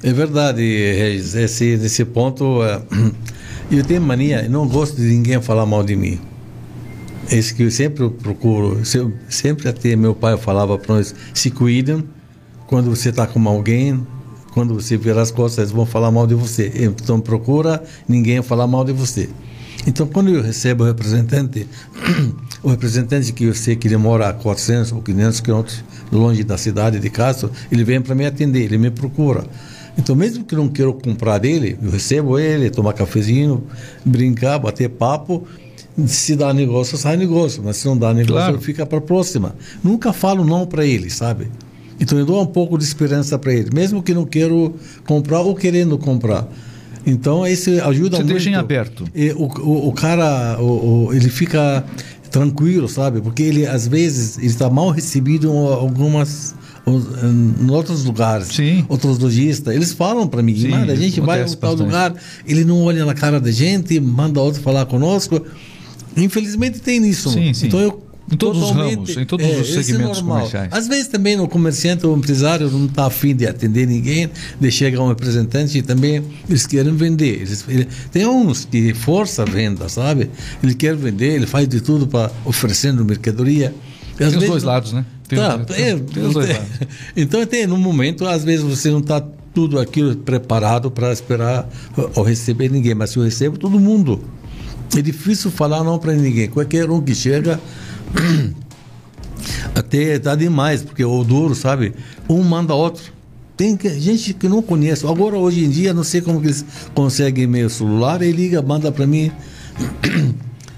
[0.02, 1.34] É verdade, Reis.
[1.34, 2.82] Esse, nesse ponto, é,
[3.72, 6.20] eu tenho mania, não gosto de ninguém falar mal de mim.
[7.30, 8.80] Esse que eu sempre procuro,
[9.28, 12.04] sempre até meu pai falava para nós, se cuidem,
[12.66, 14.06] quando você está com alguém,
[14.52, 16.72] quando você virar as costas, eles vão falar mal de você.
[16.74, 19.28] Então procura ninguém falar mal de você.
[19.86, 21.66] Então quando eu recebo o representante,
[22.62, 26.58] o representante que eu sei que ele mora a 400 ou 500 quilômetros longe da
[26.58, 29.44] cidade de Castro, ele vem para me atender, ele me procura.
[29.96, 33.64] Então, mesmo que eu não queira comprar dele, eu recebo ele, tomar cafezinho,
[34.04, 35.46] brincar, bater papo
[36.06, 37.62] se dá negócio, sai negócio.
[37.64, 38.60] Mas se não dá negócio, claro.
[38.60, 39.54] fica para a próxima.
[39.82, 41.48] Nunca falo não para ele, sabe?
[42.00, 44.74] Então eu dou um pouco de esperança para ele, mesmo que não quero
[45.06, 46.48] comprar ou querendo comprar.
[47.06, 48.28] Então esse ajuda Você muito.
[48.28, 49.04] Você deixa em aberto.
[49.14, 51.84] E o, o, o cara, o, o, ele fica
[52.30, 53.20] tranquilo, sabe?
[53.20, 58.84] Porque ele às vezes ele está mal recebido em algumas em outros lugares, Sim.
[58.88, 62.12] outros lojistas, eles falam para mim, Sim, a gente vai a tal lugar,
[62.44, 65.40] ele não olha na cara da gente, manda outro falar conosco.
[66.16, 67.30] Infelizmente tem isso.
[67.30, 67.66] Sim, sim.
[67.66, 70.68] Então eu em todos os ramos, em todos é, os é segmentos é comerciais.
[70.72, 74.70] Às vezes também o comerciante ou o empresário não está afim de atender ninguém, de
[74.70, 77.42] chegar um representante e também eles querem vender.
[77.42, 80.30] Eles, ele, tem uns que força a venda, sabe?
[80.62, 83.74] Ele quer vender, ele faz de tudo para oferecendo mercadoria.
[84.16, 85.04] Tem os dois lados, né?
[85.28, 86.68] Tem, tá, tem, é, tem os dois lados.
[87.16, 89.22] Então, tem, no momento, às vezes você não está
[89.52, 91.68] tudo aquilo preparado para esperar
[92.14, 94.22] ou receber ninguém, mas se eu recebo todo mundo.
[94.96, 96.48] É difícil falar não para ninguém.
[96.48, 97.58] Qualquer um que chega
[99.74, 101.94] até tá demais, porque o duro, sabe?
[102.28, 103.12] Um manda outro.
[103.56, 105.06] Tem gente que não conhece.
[105.06, 108.90] Agora, hoje em dia, não sei como que eles conseguem meu celular e liga, manda
[108.92, 109.32] para mim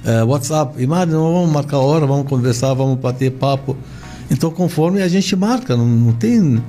[0.05, 0.81] é, WhatsApp.
[0.81, 3.77] E, mas vamos marcar hora, vamos conversar, vamos bater papo.
[4.31, 6.63] Então, conforme a gente marca, não, não tem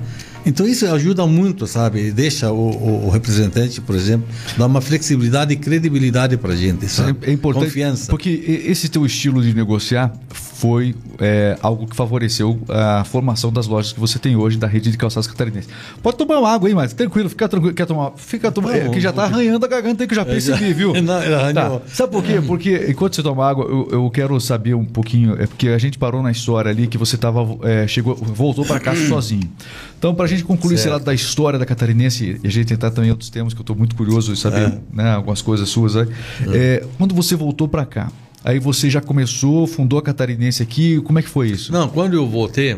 [0.46, 2.12] então isso ajuda muito, sabe?
[2.12, 6.88] Deixa o, o, o representante, por exemplo, dar uma flexibilidade e credibilidade para a gente,
[6.88, 7.18] sabe?
[7.22, 8.10] É importante, Confiança.
[8.10, 10.12] Porque esse teu estilo de negociar
[10.56, 14.90] foi é, algo que favoreceu a formação das lojas que você tem hoje da rede
[14.90, 15.70] de calçados catarinenses.
[16.02, 17.74] Pode tomar uma água aí, mas tranquilo, fica tranquilo.
[17.74, 18.12] Quer tomar?
[18.16, 18.74] Fica tomando.
[18.74, 20.94] É, que já está arranhando a garganta aí que eu já percebi, viu?
[21.02, 21.20] Não,
[21.52, 21.80] tá.
[21.88, 22.40] Sabe por quê?
[22.46, 25.34] Porque enquanto você toma água, eu, eu, quero saber um pouquinho.
[25.40, 28.80] É porque a gente parou na história ali que você tava, é, chegou, voltou para
[28.80, 29.50] casa sozinho.
[29.98, 30.80] Então, para a gente concluir certo.
[30.80, 33.62] esse lado da história da catarinense e a gente tentar também outros temas que eu
[33.62, 34.78] estou muito curioso de saber é.
[34.92, 36.06] né, algumas coisas suas aí.
[36.52, 36.84] É.
[36.98, 38.12] quando você voltou para cá,
[38.44, 41.72] aí você já começou, fundou a catarinense aqui, como é que foi isso?
[41.72, 42.76] Não, quando eu voltei,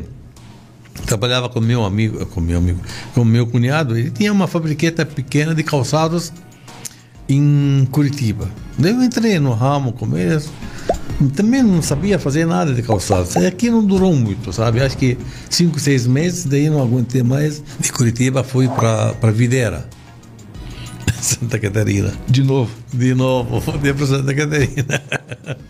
[1.06, 2.80] trabalhava com meu amigo, com meu amigo,
[3.14, 6.32] com meu cunhado, ele tinha uma fabriqueta pequena de calçados
[7.28, 8.48] em Curitiba.
[8.78, 10.50] Daí eu entrei no ramo com eles
[11.34, 13.36] também não sabia fazer nada de calçados.
[13.36, 14.80] Aqui não durou muito, sabe?
[14.80, 15.18] Acho que
[15.50, 17.62] cinco, seis meses, daí não aguentei mais.
[17.80, 19.88] De Curitiba fui para Videira.
[21.20, 22.12] Santa Catarina.
[22.28, 22.70] De novo?
[22.92, 25.02] De novo, fui para Santa Catarina.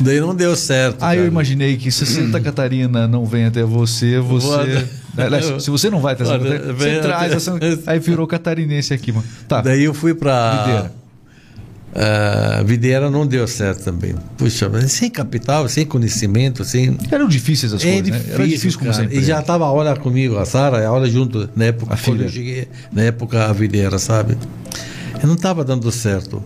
[0.00, 0.98] Daí não deu certo.
[1.00, 4.86] Ah, eu imaginei que se Santa Catarina não vem até você, você.
[5.60, 7.58] se você não vai até Santa Catarina, você traz essa...
[7.86, 9.24] Aí virou catarinense aqui, mano.
[9.48, 9.60] Tá.
[9.60, 10.64] Daí eu fui para.
[10.64, 11.03] Videira.
[11.94, 14.16] Uh, videira não deu certo também.
[14.36, 16.98] Puxa, sem capital, sem conhecimento, sem.
[17.08, 18.34] Eram difíceis as é coisas, difícil, né?
[18.34, 19.16] Era difícil como sempre.
[19.16, 22.16] E já estava a hora comigo, a Sara, a hora junto, na época, a quando
[22.16, 22.24] filha.
[22.24, 24.36] eu cheguei, na época a videira, sabe?
[25.22, 26.42] Eu não estava dando certo.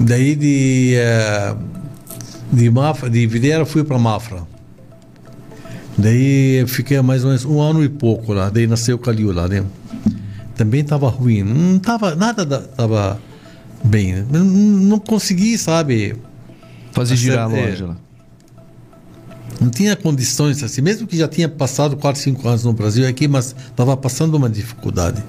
[0.00, 0.96] Daí de.
[0.96, 1.56] Uh,
[2.52, 4.42] de, Mafra, de videira fui para Mafra.
[5.96, 8.50] Daí fiquei mais ou menos um ano e pouco lá.
[8.50, 9.64] Daí nasceu o Calil lá, né?
[10.56, 11.44] Também estava ruim.
[11.44, 12.16] Não estava.
[12.16, 13.20] Nada estava
[13.86, 14.24] bem.
[14.30, 16.16] Não, não consegui, sabe?
[16.92, 17.96] Fazer girar a loja é, lá.
[19.60, 23.26] Não tinha condições assim, mesmo que já tinha passado 4, 5 anos no Brasil aqui,
[23.26, 25.22] mas estava passando uma dificuldade.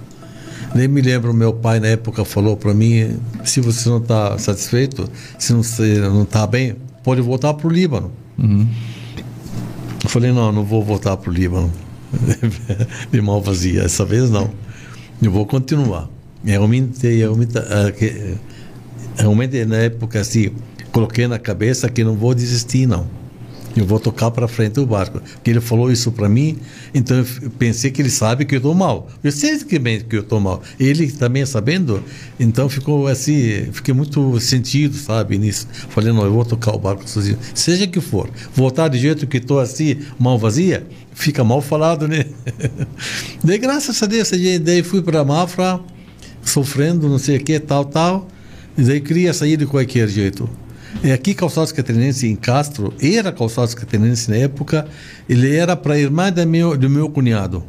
[0.75, 5.09] Nem me lembro, meu pai na época falou para mim: se você não está satisfeito,
[5.39, 5.61] se não
[6.23, 8.11] está bem, pode voltar para o Líbano.
[8.37, 8.67] Uhum.
[10.03, 11.71] Eu falei: não, não vou voltar para o Líbano.
[13.11, 14.49] De mão vazia, essa vez não.
[15.21, 16.09] Eu vou continuar.
[16.47, 17.53] Realmente, realmente,
[19.17, 20.51] realmente na época assim,
[20.93, 23.05] coloquei na cabeça que não vou desistir não.
[23.75, 25.21] Eu vou tocar para frente o barco.
[25.43, 26.57] Que ele falou isso para mim,
[26.93, 29.09] então eu pensei que ele sabe que eu estou mal.
[29.21, 30.63] Eu sei que bem que eu estou mal.
[30.79, 32.01] Ele também sabendo,
[32.39, 35.67] então ficou assim, fiquei muito sentido, sabe, nisso.
[35.89, 37.37] Falei, não, eu vou tocar o barco sozinho.
[37.53, 38.29] Seja que for.
[38.55, 42.25] Voltar de jeito que estou assim, mão vazia, fica mal falado, né?
[43.43, 44.31] daí, graças a Deus,
[44.63, 45.79] daí fui para Mafra,
[46.49, 48.27] sofrendo, não sei o que, tal, tal.
[48.77, 50.49] E daí queria sair de qualquer jeito.
[51.03, 54.87] E aqui, Calçados Catarinense, em Castro, era Calçados Catarinense na época,
[55.27, 57.63] ele era para a irmã do meu, do meu cunhado.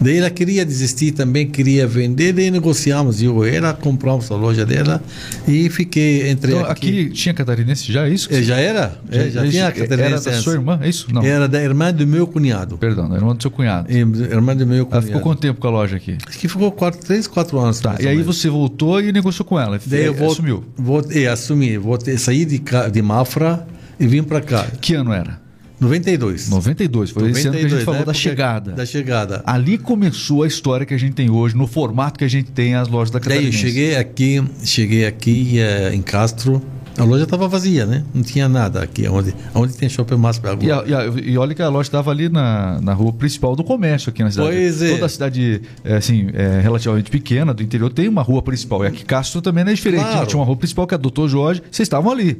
[0.00, 3.22] Daí ela queria desistir também, queria vender, daí negociamos.
[3.22, 5.02] Eu era, compramos a loja dela
[5.46, 6.52] e fiquei entre.
[6.52, 8.32] Então, aqui, aqui tinha catarinense já, é isso?
[8.32, 8.98] É, já era?
[9.10, 10.28] Já, é, já tinha isso, catarinense.
[10.28, 11.12] Era da sua irmã, é isso?
[11.12, 11.22] Não.
[11.22, 12.78] Era da irmã do meu cunhado.
[12.78, 13.92] Perdão, da irmã do seu cunhado.
[13.92, 14.90] irmã do meu cunhado.
[14.92, 16.16] Ela ficou quanto tempo com a loja aqui?
[16.26, 17.80] Acho que ficou quatro, três, quatro anos.
[17.80, 19.78] Tá, e aí você voltou e negociou com ela?
[19.84, 20.64] Daí eu vou, assumiu?
[20.76, 21.76] Voltei, assumi.
[21.76, 23.66] Voltei, saí de, de Mafra
[23.98, 24.66] e vim para cá.
[24.80, 25.49] Que ano era?
[25.80, 26.50] 92.
[26.50, 28.72] 92, foi 92, esse ano que a gente falou da chegada.
[28.72, 29.42] Da chegada.
[29.46, 32.74] Ali começou a história que a gente tem hoje, no formato que a gente tem
[32.74, 33.50] as lojas da Catarinense.
[33.50, 36.62] Daí eu cheguei aqui, cheguei aqui é, em Castro,
[36.98, 38.04] a loja estava vazia, né?
[38.12, 40.66] Não tinha nada aqui, onde, onde tem shopping máximo agora.
[40.66, 43.56] E, a, e, a, e, olha que a loja estava ali na, na rua principal
[43.56, 44.50] do comércio aqui na cidade.
[44.50, 44.90] Pois é.
[44.90, 48.84] Toda a cidade, é, assim, é, relativamente pequena do interior tem uma rua principal.
[48.84, 50.02] E aqui Castro também não é diferente.
[50.02, 50.26] Claro.
[50.26, 51.62] Tinha uma rua principal que é a Doutor Jorge.
[51.70, 52.36] Vocês estavam ali.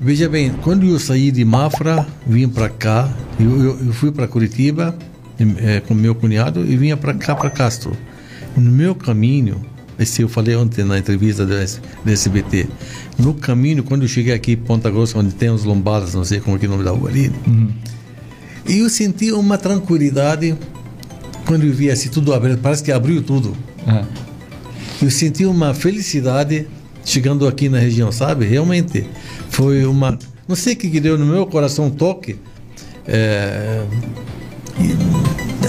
[0.00, 4.28] Veja bem, quando eu saí de Mafra, vim para cá, eu, eu, eu, fui para
[4.28, 4.96] Curitiba
[5.58, 7.96] é, com meu cunhado e vinha para cá, para Castro.
[8.56, 9.60] No meu caminho,
[9.98, 12.68] esse eu falei ontem na entrevista do, do SBT,
[13.18, 16.38] no caminho, quando eu cheguei aqui em Ponta Grossa, onde tem os lombadas, não sei
[16.38, 17.72] como é que é o nome da rua ali, uhum.
[18.68, 20.56] eu senti uma tranquilidade
[21.44, 23.48] quando eu vi assim tudo aberto, parece que abriu tudo.
[23.84, 24.04] Uhum.
[25.02, 26.68] Eu senti uma felicidade
[27.08, 28.46] chegando aqui na região, sabe?
[28.46, 29.04] Realmente
[29.50, 30.18] foi uma.
[30.46, 32.36] Não sei o que, deu no meu coração um toque.
[33.06, 33.84] É,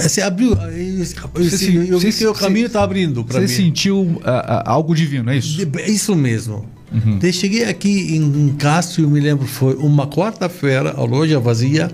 [0.07, 0.51] se abriu.
[0.51, 1.05] Eu,
[1.43, 3.47] você, eu vi que o caminho está abrindo para mim.
[3.47, 5.59] Você sentiu uh, uh, algo divino, é isso?
[5.87, 6.65] Isso mesmo.
[6.91, 7.19] Uhum.
[7.19, 11.91] Daí cheguei aqui em, em Castro, eu me lembro, foi uma quarta-feira, a loja vazia.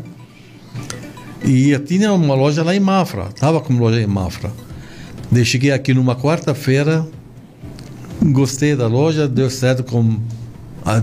[1.44, 4.52] E eu tinha uma loja lá em Mafra, estava com loja em Mafra.
[5.32, 7.06] Daí cheguei aqui numa quarta-feira,
[8.32, 10.20] gostei da loja, deu certo com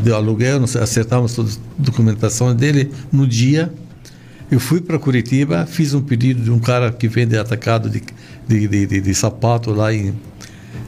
[0.02, 3.72] deu aluguel, acertamos toda a documentação dele no dia.
[4.50, 8.02] Eu fui para Curitiba, fiz um pedido de um cara que vende atacado de,
[8.46, 10.14] de, de, de, de sapato lá em,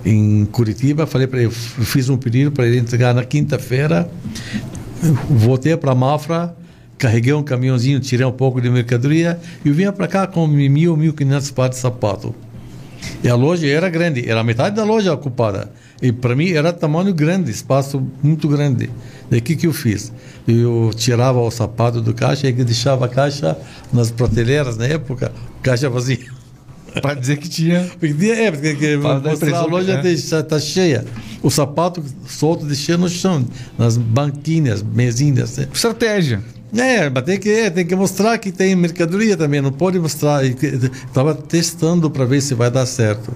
[0.05, 1.07] em Curitiba.
[1.07, 4.09] Falei para ele, fiz um pedido para ele entregar na quinta-feira.
[5.29, 6.55] Voltei para Mafra,
[6.99, 11.13] carreguei um caminhãozinho, tirei um pouco de mercadoria e vinha para cá com mil, mil
[11.13, 12.35] quinhentos pares de sapato.
[13.23, 15.73] E a loja era grande, era metade da loja ocupada.
[16.03, 18.91] E para mim era tamanho grande, espaço muito grande.
[19.31, 20.13] E o que, que eu fiz?
[20.47, 23.57] Eu tirava o sapato do caixa e deixava a caixa
[23.93, 26.35] nas prateleiras na época, caixa vazia.
[27.01, 27.91] Para dizer que tinha.
[27.99, 30.43] Porque, é, porque mostrar a loja está é.
[30.43, 31.05] tá cheia.
[31.43, 33.45] O sapato solto deixei no chão,
[33.77, 35.57] nas banquinhas, mesinhas.
[35.57, 35.69] Né?
[35.73, 36.41] Estratégia.
[36.77, 40.45] É, mas tem que, é, tem que mostrar que tem mercadoria também, não pode mostrar.
[40.45, 43.33] Estava testando para ver se vai dar certo.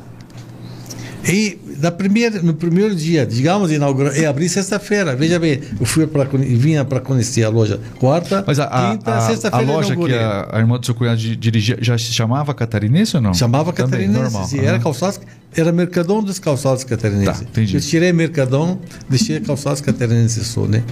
[1.27, 5.15] E da primeira, no primeiro dia, digamos, inaugurar, e abri sexta-feira.
[5.17, 9.73] Veja bem, eu fui para vinha para conhecer a loja quarta, Mas a, quinta, sexta-feira.
[9.73, 13.23] A loja que a, a, irmã do seu cunhado dirigia já se chamava catarinense ou
[13.23, 13.35] não?
[13.35, 14.21] Chamava Também, catarinense.
[14.21, 14.45] Normal.
[14.47, 14.65] Sim, uhum.
[14.65, 15.21] Era calçados,
[15.55, 17.41] era Mercadão dos calçados catarinenses.
[17.41, 17.75] Tá, entendi.
[17.75, 18.79] Eu tirei Mercadão,
[19.09, 20.83] deixei calçados catarinenses só, né?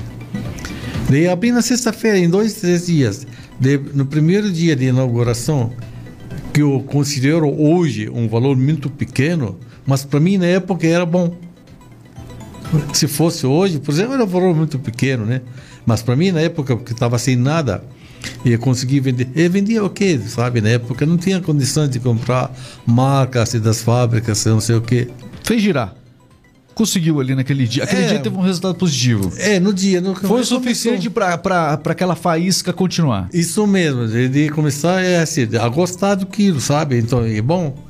[1.09, 3.27] Daí abri na sexta-feira, em dois, três dias.
[3.61, 5.73] Daí, no primeiro dia de inauguração,
[6.53, 11.35] que eu considero hoje um valor muito pequeno, mas para mim na época era bom.
[12.93, 15.41] Se fosse hoje, por exemplo, era um valor muito pequeno, né?
[15.85, 17.83] Mas para mim na época que estava sem nada,
[18.45, 19.29] e consegui vender.
[19.35, 20.61] E vendia o quê, sabe?
[20.61, 22.51] Na época não tinha condições de comprar
[22.87, 25.09] marcas das fábricas, não sei o quê.
[25.43, 25.95] Fez girar.
[26.75, 27.85] Conseguiu ali naquele dia.
[27.85, 29.33] Aquele é, dia teve um resultado positivo.
[29.39, 29.99] É, no dia.
[30.01, 33.31] No, Foi o suficiente para aquela faísca continuar.
[33.33, 34.07] Isso mesmo.
[34.07, 36.99] De começar é assim, a gostar do quilo, sabe?
[36.99, 37.86] Então, é bom.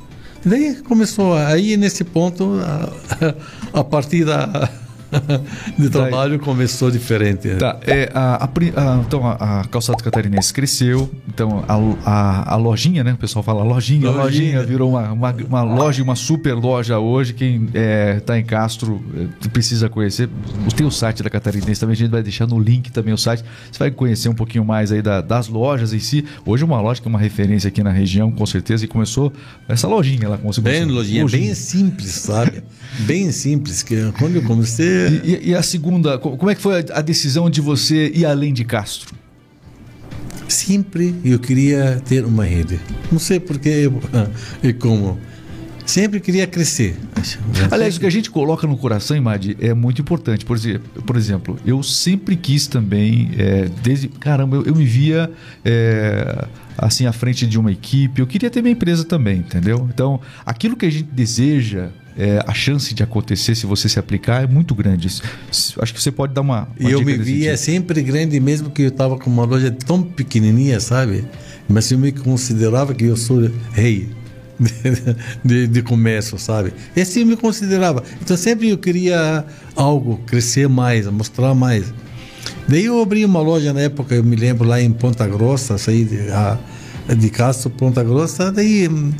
[0.46, 4.70] Daí começou, aí nesse ponto, a, a partir da
[5.78, 7.48] de trabalho começou diferente.
[7.56, 11.64] Tá, é, a, a, a, então a, a calçada catarinense cresceu, então
[12.04, 13.12] a, a, lojinha, né?
[13.12, 17.34] O pessoal fala lojinha, lojinha, lojinha virou uma, uma, uma, loja, uma super loja hoje.
[17.34, 19.02] Quem está é, tá em Castro
[19.44, 20.28] é, precisa conhecer.
[20.76, 23.44] Tem o site da Catarinense também, a gente vai deixar no link também o site.
[23.70, 26.24] Você vai conhecer um pouquinho mais aí da, das lojas em si.
[26.44, 29.32] Hoje é uma loja que é uma referência aqui na região, com certeza, e começou
[29.68, 32.62] essa lojinha lá, Bem, lojinha, lojinha, bem simples, sabe?
[33.00, 37.00] bem simples, que quando eu comecei e, e, a segunda, como é que foi a
[37.00, 39.14] decisão de você ir além de Castro?
[40.48, 42.80] sempre eu queria ter uma rede.
[43.10, 43.90] Não sei porquê
[44.62, 45.18] e como.
[45.84, 46.96] Sempre queria crescer.
[47.70, 50.44] Aliás, o que a gente coloca no coração, Imad, é muito importante.
[50.44, 54.08] Por exemplo, por exemplo eu sempre quis também, é, desde.
[54.08, 55.30] Caramba, eu, eu me via.
[55.64, 58.20] É, assim à frente de uma equipe.
[58.20, 59.88] Eu queria ter minha empresa também, entendeu?
[59.92, 64.42] Então, aquilo que a gente deseja, é, a chance de acontecer se você se aplicar
[64.42, 65.08] é muito grande.
[65.50, 66.68] Acho que você pode dar uma.
[66.80, 70.80] uma eu me via sempre grande, mesmo que eu estava com uma loja tão pequenininha,
[70.80, 71.24] sabe?
[71.68, 74.08] Mas eu me considerava que eu sou rei.
[75.44, 76.72] De, de, comércio, sabe?
[76.96, 78.02] E assim eu me considerava.
[78.22, 79.44] Então sempre eu queria
[79.76, 81.92] algo, crescer mais, mostrar mais.
[82.66, 86.04] Daí eu abri uma loja na época, eu me lembro, lá em Ponta Grossa, saí
[86.04, 86.58] de, a,
[87.14, 89.12] de Castro, Ponta Grossa, daí hum,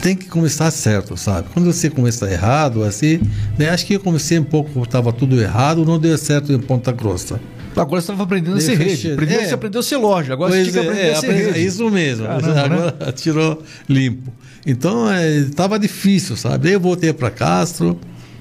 [0.00, 1.48] tem que começar certo, sabe?
[1.52, 3.20] Quando você começa errado, assim,
[3.56, 6.92] daí acho que eu comecei um pouco, estava tudo errado, não deu certo em Ponta
[6.92, 7.40] Grossa.
[7.76, 9.14] Agora você estava aprendendo a ser rede.
[9.14, 9.46] Primeiro é.
[9.46, 11.58] você aprendeu a ser loja, agora pois você tinha que aprender é, a ser rede.
[11.58, 12.26] É isso mesmo.
[12.26, 13.12] Caramba, agora né?
[13.14, 14.32] tirou limpo.
[14.66, 16.64] Então estava é, difícil, sabe?
[16.64, 17.98] Daí eu voltei para Castro,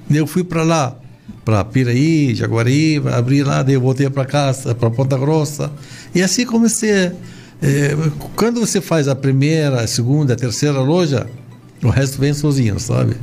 [0.09, 0.97] daí eu fui para lá
[1.45, 5.71] para Piraí, Jaguari, abri lá, daí eu voltei para casa, para Ponta Grossa.
[6.13, 7.11] E assim comecei.
[7.61, 7.95] É,
[8.35, 11.27] quando você faz a primeira, a segunda, a terceira loja,
[11.83, 13.15] o resto vem sozinho, sabe?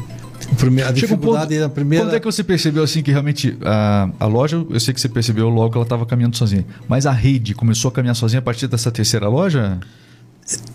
[0.86, 2.04] A, dificuldade um primeira.
[2.04, 5.08] Quando é que você percebeu assim que realmente a, a loja, eu sei que você
[5.08, 8.42] percebeu logo que ela estava caminhando sozinha, mas a rede começou a caminhar sozinha a
[8.42, 9.78] partir dessa terceira loja?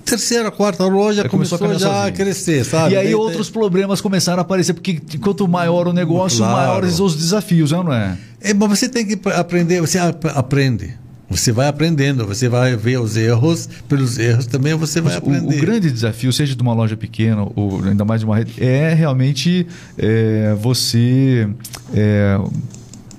[0.03, 2.07] terceira, quarta loja começou, começou a já sozinho.
[2.07, 2.93] a crescer, sabe?
[2.93, 6.55] E aí outros problemas começaram a aparecer, porque quanto maior o negócio, claro.
[6.55, 8.17] maiores os desafios, não é?
[8.41, 8.53] é?
[8.53, 10.97] Mas você tem que aprender, você aprende.
[11.29, 15.55] Você vai aprendendo, você vai ver os erros, pelos erros também você vai aprender.
[15.55, 18.53] O, o, grande desafio, seja de uma loja pequena, ou ainda mais de uma rede,
[18.57, 21.47] é realmente é, você
[21.93, 22.39] é,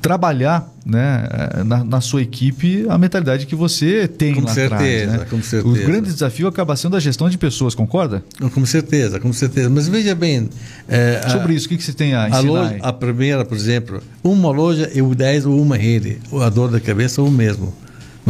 [0.03, 1.29] trabalhar né,
[1.65, 5.21] na, na, sua equipe a mentalidade que você tem com lá certeza, atrás.
[5.21, 5.27] Né?
[5.31, 5.69] Com certeza.
[5.69, 8.25] O grande desafio acaba sendo a gestão de pessoas, concorda?
[8.53, 9.71] Com certeza, com certeza.
[9.71, 10.49] Mas veja bem.
[10.89, 12.39] É, Sobre a, isso, o que, que você tem a ensinar?
[12.39, 16.19] A, loja, a primeira, por exemplo, uma loja e o 10 ou uma rede.
[16.41, 17.73] A dor da cabeça é o mesmo.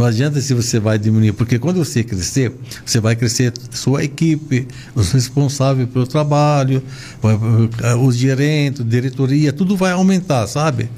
[0.01, 2.51] Não adianta se você vai diminuir, porque quando você crescer,
[2.83, 6.81] você vai crescer sua equipe, os responsáveis pelo trabalho,
[8.03, 10.89] os gerentes, diretoria, tudo vai aumentar, sabe?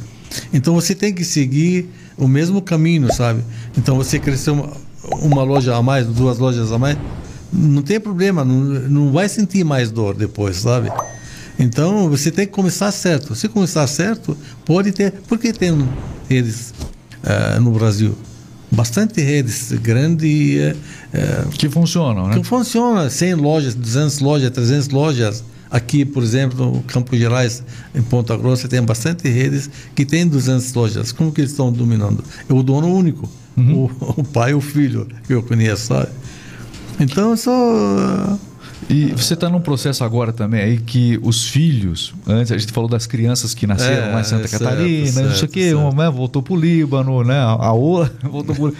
[0.54, 3.44] Então você tem que seguir o mesmo caminho, sabe?
[3.78, 4.72] Então você cresceu uma,
[5.22, 6.98] uma loja a mais, duas lojas a mais,
[7.52, 8.56] não tem problema, não,
[8.88, 10.90] não vai sentir mais dor depois, sabe?
[11.60, 13.36] Então você tem que começar certo.
[13.36, 15.12] Se começar certo, pode ter.
[15.28, 15.90] Porque tem
[16.30, 16.74] redes
[17.22, 18.16] uh, no Brasil?
[18.74, 20.76] Bastante redes grandes.
[21.14, 22.38] Uh, que funcionam, né?
[22.38, 23.10] Que funcionam.
[23.10, 25.44] 100 lojas, 200 lojas, 300 lojas.
[25.70, 27.64] Aqui, por exemplo, no Campos Gerais,
[27.96, 31.12] em Ponta Grossa, tem bastante redes que tem 200 lojas.
[31.12, 32.24] Como que eles estão dominando?
[32.48, 33.86] É o dono único, uhum.
[33.86, 36.10] o, o, pai e o filho que eu conheço, sabe?
[37.00, 38.38] Então, só
[38.90, 42.90] e você está num processo agora também aí que os filhos, antes a gente falou
[42.90, 45.74] das crianças que nasceram é, lá em Santa certo, Catarina, certo, não sei o quê,
[45.74, 48.76] uma né, voltou para o Líbano, né, a outra voltou pro...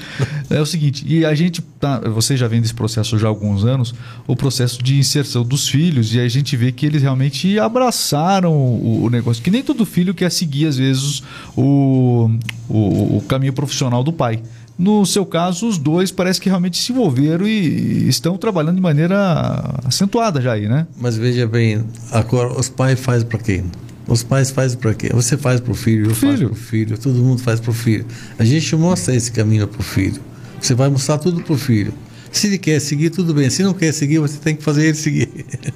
[0.50, 3.66] É o seguinte, e a gente tá, você já vem desse processo já há alguns
[3.66, 3.94] anos,
[4.28, 9.04] o processo de inserção dos filhos, e a gente vê que eles realmente abraçaram o,
[9.06, 11.24] o negócio, que nem todo filho quer seguir às vezes
[11.56, 12.30] o,
[12.70, 14.42] o, o caminho profissional do pai.
[14.78, 19.80] No seu caso, os dois parece que realmente se envolveram e estão trabalhando de maneira
[19.86, 20.88] acentuada já aí, né?
[21.00, 23.64] Mas veja bem, agora os pais fazem para quem?
[24.08, 25.10] Os pais fazem para quê?
[25.14, 26.32] Você faz para o filho, eu filho.
[26.32, 28.06] faço para o filho, todo mundo faz para o filho.
[28.38, 30.22] A gente mostra esse caminho para o filho.
[30.60, 31.94] Você vai mostrar tudo para o filho.
[32.32, 33.50] Se ele quer seguir, tudo bem.
[33.50, 35.30] Se não quer seguir, você tem que fazer ele seguir.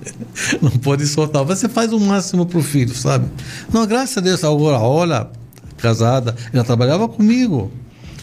[0.62, 1.44] não pode soltar.
[1.46, 3.28] Você faz o máximo para o filho, sabe?
[3.72, 5.28] Não, graças a Deus, agora, olha,
[5.78, 7.72] casada, ela trabalhava comigo.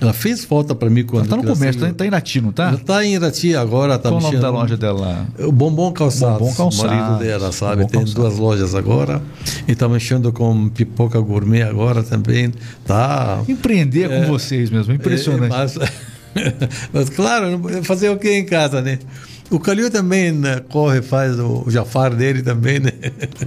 [0.00, 1.26] Ela fez falta para mim quando.
[1.26, 2.68] Ela tá no comércio, tá, tá em Irati, não tá?
[2.68, 3.98] Ela tá em Irati agora.
[3.98, 5.26] Tá Qual o nome da loja dela?
[5.38, 6.38] O Bombom Calçados.
[6.38, 6.78] Bombom Calçados.
[6.78, 7.82] O marido dela, sabe?
[7.82, 8.14] Bombom Tem calçados.
[8.14, 9.22] duas lojas agora.
[9.66, 12.52] E tá mexendo com pipoca gourmet agora também.
[12.84, 13.42] Tá.
[13.48, 15.54] Empreender é, com vocês mesmo, impressionante.
[15.54, 15.78] É, mas,
[16.92, 18.98] mas, claro, fazer o que em casa, né?
[19.54, 22.90] O Calil também né, corre, faz o, Jafar dele também, né?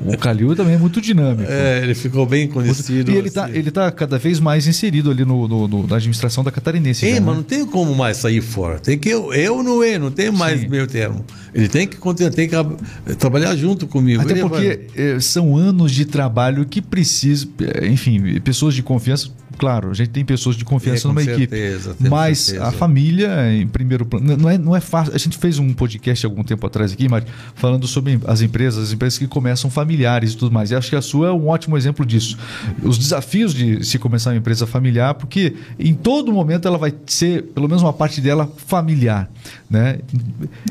[0.05, 1.51] O Calil também é muito dinâmico.
[1.51, 3.11] É, ele ficou bem conhecido.
[3.11, 3.63] E ele está assim.
[3.63, 7.05] tá cada vez mais inserido ali no, no, no na administração da Catarinense.
[7.05, 7.35] É, já, mas né?
[7.35, 8.79] não tem como mais sair fora.
[8.79, 10.69] Tem que eu, eu não é, não tem mais Sim.
[10.69, 11.25] meio termo.
[11.53, 11.97] Ele tem que
[12.31, 14.21] tem que trabalhar junto comigo.
[14.21, 15.15] Até ele porque vai...
[15.15, 20.09] Eh, são anos de trabalho que precisa, eh, enfim, pessoas de confiança claro, a gente
[20.11, 22.09] tem pessoas de confiança é, numa certeza, equipe.
[22.09, 22.67] Mas certeza.
[22.67, 25.15] a família, em primeiro plano, não é, não é fácil.
[25.15, 27.23] A gente fez um podcast podcast algum tempo atrás aqui, mas
[27.55, 30.71] falando sobre as empresas, as empresas que começam familiares e tudo mais.
[30.71, 32.37] E acho que a sua é um ótimo exemplo disso.
[32.83, 37.43] Os desafios de se começar uma empresa familiar, porque em todo momento ela vai ser,
[37.43, 39.29] pelo menos uma parte dela, familiar.
[39.69, 39.99] Né?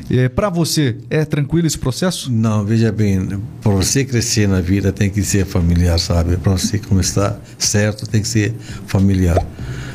[0.09, 0.66] É, Para você,
[1.09, 2.31] é tranquilo esse processo?
[2.31, 6.37] Não, veja bem, para você crescer na vida tem que ser familiar, sabe?
[6.37, 8.53] Para você começar certo tem que ser
[8.85, 9.37] familiar.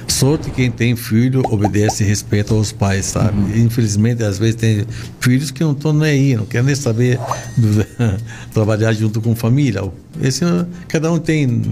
[0.08, 3.38] Sorte quem tem filho obedece e respeita aos pais, sabe?
[3.38, 3.64] Uhum.
[3.64, 4.84] Infelizmente, às vezes tem
[5.20, 7.18] filhos que não estão nem aí, não querem nem saber
[7.56, 7.86] do,
[8.52, 9.82] trabalhar junto com família.
[10.20, 10.44] Esse,
[10.88, 11.62] cada um tem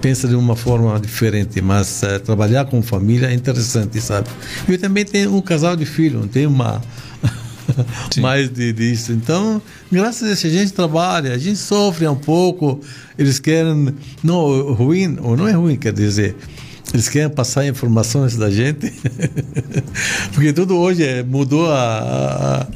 [0.00, 4.28] pensa de uma forma diferente, mas uh, trabalhar com família é interessante, sabe?
[4.68, 6.80] Eu também tenho um casal de filhos, tenho uma
[8.18, 9.12] mais de, disso.
[9.12, 9.60] Então,
[9.90, 12.80] graças a Deus, a gente trabalha, a gente sofre um pouco,
[13.18, 16.36] eles querem, não, ruim, ou não é ruim, quer dizer,
[16.92, 18.92] eles querem passar informações da gente,
[20.32, 22.66] porque tudo hoje é, mudou a, a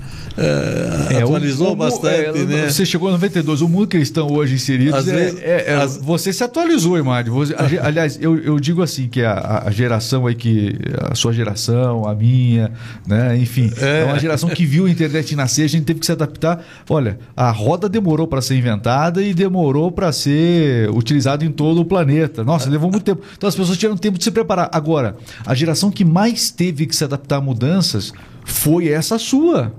[0.40, 2.70] é, atualizou o, o, bastante, é, né?
[2.70, 5.98] Você chegou em 92, o mundo cristão hoje inserido, às é, vezes, é, é, as...
[5.98, 7.34] você se atualizou, Imário.
[7.82, 10.74] aliás, eu, eu digo assim, que a, a, geração aí que,
[11.10, 12.72] a sua geração, a minha,
[13.06, 14.04] né, enfim, é.
[14.04, 16.64] uma geração que viu a internet nascer, a gente teve que se adaptar.
[16.88, 21.84] Olha, a roda demorou para ser inventada e demorou para ser utilizada em todo o
[21.84, 22.42] planeta.
[22.42, 23.22] Nossa, levou muito tempo.
[23.36, 24.70] Então as pessoas tiveram tempo de se preparar.
[24.72, 28.12] Agora, a geração que mais teve que se adaptar a mudanças
[28.44, 29.72] foi essa sua.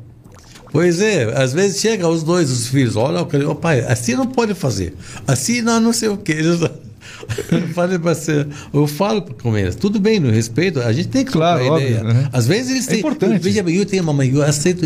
[0.72, 4.54] Pois é, às vezes chega os dois, os filhos, olha, o pai, assim não pode
[4.54, 4.94] fazer,
[5.28, 6.34] assim não, não sei o que.
[8.02, 11.88] Você, eu falo com eles, tudo bem, no respeito, a gente tem que claro, óbvio,
[11.88, 12.04] ideia.
[12.04, 12.30] Né?
[12.32, 13.00] Às vezes eles é têm.
[13.00, 13.42] Importante.
[13.42, 14.86] Veja bem, eu tenho uma mãe, eu aceito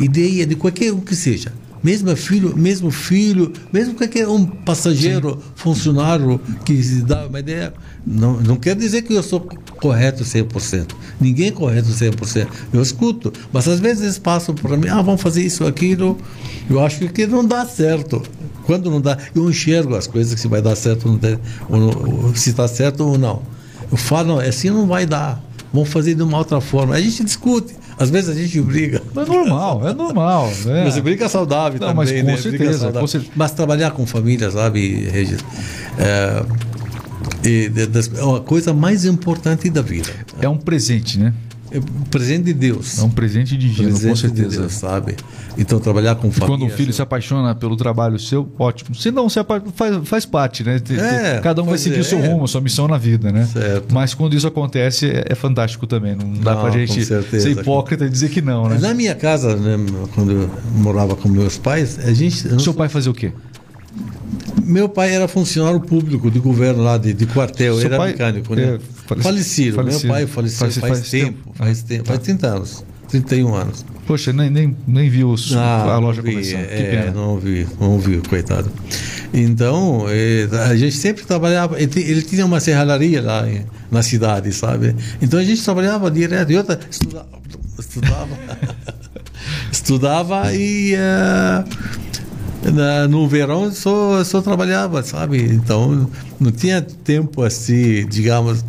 [0.00, 1.52] ideia de qualquer um que seja
[1.84, 5.50] mesmo filho, mesmo filho, mesmo qualquer um passageiro, Sim.
[5.54, 7.74] funcionário que dá uma ideia,
[8.06, 10.90] não, não quer dizer que eu sou correto 100%.
[11.20, 12.46] Ninguém é correto 100%.
[12.72, 16.18] Eu escuto, mas às vezes eles passam para mim, ah, vamos fazer isso, aquilo.
[16.68, 18.22] Eu acho que não dá certo.
[18.64, 21.38] Quando não dá, eu enxergo as coisas que se vai dar certo, não tem,
[21.68, 23.42] ou, ou, se está certo ou não.
[23.90, 25.42] Eu falo, não, assim não vai dar.
[25.72, 26.94] Vamos fazer de uma outra forma.
[26.94, 27.74] A gente discute.
[27.98, 29.02] Às vezes a gente briga.
[29.16, 30.52] É normal, é normal.
[30.66, 30.84] É.
[30.84, 32.36] Mas briga saudável Não, também, mas com, né?
[32.36, 33.32] certeza, com certeza.
[33.36, 35.40] Mas trabalhar com família, sabe, Regis?
[35.98, 36.44] É,
[37.44, 40.10] é uma coisa mais importante da vida.
[40.40, 41.34] É um presente, né?
[41.74, 43.00] É um presente de Deus.
[43.00, 44.48] É um presente divino, presente com certeza.
[44.48, 45.16] De Deus, sabe?
[45.58, 46.46] Então, trabalhar com família.
[46.46, 48.94] Quando o filho se apaixona pelo trabalho seu, ótimo.
[48.94, 49.62] Se não, se faz,
[50.04, 50.80] faz parte, né?
[50.90, 52.28] É, Cada um vai seguir é, o seu é.
[52.28, 53.44] rumo, a sua missão na vida, né?
[53.52, 53.92] Certo.
[53.92, 56.14] Mas quando isso acontece, é, é fantástico também.
[56.14, 58.78] Não dá não, pra gente ser hipócrita e dizer que não, né?
[58.78, 59.76] Na minha casa, né,
[60.14, 62.62] quando eu morava com meus pais, a gente.
[62.62, 63.32] Seu pai fazia o quê?
[64.64, 68.54] Meu pai era funcionário público de governo lá de, de quartel, Seu era pai, mecânico,
[68.54, 68.78] né?
[69.22, 69.76] falecido.
[69.76, 70.06] falecido.
[70.06, 72.04] Meu pai faleceu faz, faz, faz tempo, tempo, Faz tempo.
[72.06, 72.84] Faz 30 anos.
[73.08, 73.84] 31 anos.
[74.06, 76.58] Poxa, nem, nem, nem viu os, ah, a loja vi, começar.
[76.58, 78.70] É, não vi, não vi, coitado.
[79.32, 81.80] Então, é, a gente sempre trabalhava.
[81.80, 84.94] Ele, ele tinha uma serralharia lá em, na cidade, sabe?
[85.22, 86.50] Então a gente trabalhava direto.
[86.52, 87.28] E outra, estudava.
[87.78, 88.28] Estudava,
[89.72, 90.94] estudava e.
[90.94, 92.14] Uh,
[92.72, 95.42] na, no verão só, só trabalhava, sabe?
[95.42, 96.10] Então
[96.40, 98.64] não tinha tempo assim, digamos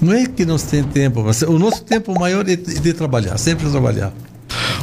[0.00, 3.68] não é que não tem tempo, mas o nosso tempo maior é de trabalhar, sempre
[3.68, 4.12] trabalhar.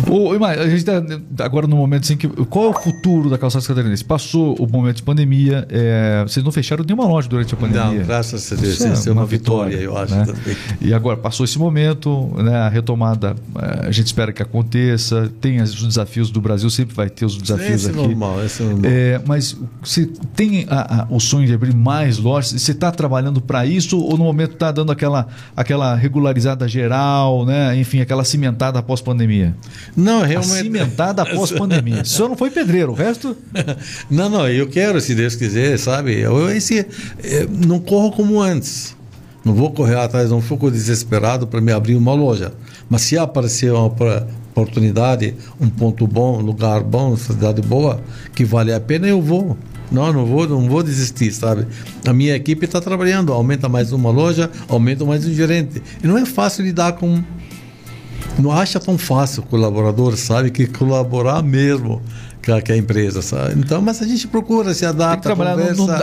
[0.09, 2.27] Ô, a gente está agora no momento assim que.
[2.27, 4.03] Qual é o futuro da calçada catarinense?
[4.03, 7.99] Passou o momento de pandemia, é, vocês não fecharam nenhuma loja durante a pandemia.
[7.99, 10.25] Não, graças a Deus, isso, isso é, uma, uma vitória, vitória, eu acho né?
[10.25, 10.57] também.
[10.81, 15.31] E agora passou esse momento, né, a retomada, é, a gente espera que aconteça.
[15.39, 17.99] Tem os desafios do Brasil, sempre vai ter os desafios esse aqui.
[17.99, 18.91] É normal, esse é normal.
[18.91, 22.61] É, mas você tem a, a, o sonho de abrir mais lojas?
[22.61, 27.77] Você está trabalhando para isso ou no momento está dando aquela, aquela regularizada geral, né?
[27.77, 29.55] enfim, aquela cimentada após pandemia?
[29.95, 30.63] Não, realmente.
[30.63, 32.05] Cimentada após pandemia.
[32.05, 33.35] Senhor não foi pedreiro, o resto.
[34.09, 36.19] Não, não, eu quero, se Deus quiser, sabe?
[36.19, 36.85] Eu esse,
[37.23, 38.95] eh, não corro como antes.
[39.43, 42.53] Não vou correr atrás, não fico desesperado para me abrir uma loja.
[42.89, 48.01] Mas se aparecer uma oportunidade, um ponto bom, um lugar bom, uma cidade boa,
[48.33, 49.57] que vale a pena, eu vou.
[49.91, 51.67] Não, não vou, não vou desistir, sabe?
[52.07, 55.81] A minha equipe está trabalhando, aumenta mais uma loja, aumenta mais um gerente.
[56.03, 57.23] E não é fácil lidar com
[58.39, 60.51] não acha tão fácil o colaborador, sabe?
[60.51, 62.01] Que colaborar mesmo
[62.45, 63.59] com a empresa, sabe?
[63.59, 65.35] Então, mas a gente procura se adaptar.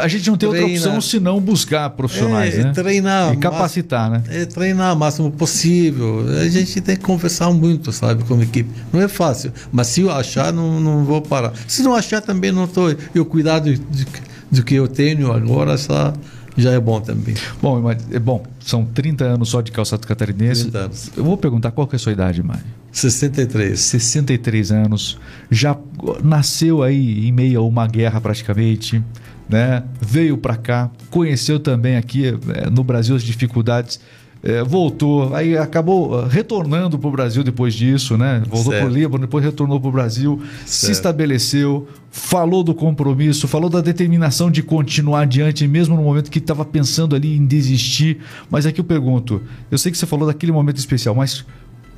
[0.00, 2.72] a gente não tem treina, outra opção senão buscar profissionais, é, né?
[2.72, 3.34] Treinar.
[3.34, 4.22] E capacitar, né?
[4.28, 6.24] É, treinar o máximo possível.
[6.40, 8.70] A gente tem que conversar muito, sabe, com a equipe.
[8.92, 11.52] Não é fácil, mas se eu achar, não, não vou parar.
[11.68, 12.92] Se não achar, também não estou.
[13.14, 14.06] Eu cuidar do, do,
[14.50, 16.12] do que eu tenho agora, só
[16.56, 17.34] já é bom também.
[17.60, 20.62] Bom, é bom, são 30 anos só de calçado catarinense.
[20.64, 21.10] 30 anos.
[21.16, 22.64] Eu vou perguntar qual que é a sua idade, Mário?
[22.92, 23.78] 63.
[23.78, 25.18] 63 anos,
[25.50, 25.76] já
[26.22, 29.02] nasceu aí em meio a uma guerra praticamente,
[29.48, 29.82] né?
[30.00, 33.98] Veio para cá, conheceu também aqui é, no Brasil as dificuldades,
[34.42, 38.42] é, voltou, aí acabou retornando para o Brasil depois disso, né?
[38.48, 40.68] Voltou para o Líbano, depois retornou para o Brasil, certo.
[40.68, 46.40] se estabeleceu, falou do compromisso, falou da determinação de continuar adiante, mesmo no momento que
[46.40, 48.18] estava pensando ali em desistir.
[48.50, 49.40] Mas aqui eu pergunto,
[49.70, 51.46] eu sei que você falou daquele momento especial, mas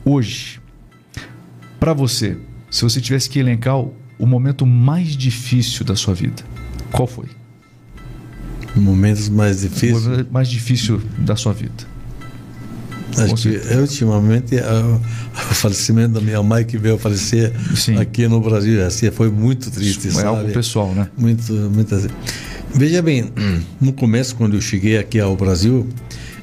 [0.05, 0.61] hoje,
[1.81, 2.37] para você,
[2.71, 6.43] se você tivesse que elencar o, o momento mais difícil da sua vida,
[6.93, 7.27] qual foi?
[8.77, 10.07] Momentos mais difíceis?
[10.07, 11.94] O momento mais difícil da sua vida.
[13.21, 14.57] Acho que ultimamente
[15.51, 17.97] o falecimento da minha mãe que veio falecer Sim.
[17.99, 20.09] aqui no Brasil assim foi muito triste.
[20.09, 21.09] Isso é algo pessoal, né?
[21.17, 22.09] Muito, muito assim.
[22.75, 23.31] Veja bem,
[23.81, 25.87] no começo quando eu cheguei aqui ao Brasil,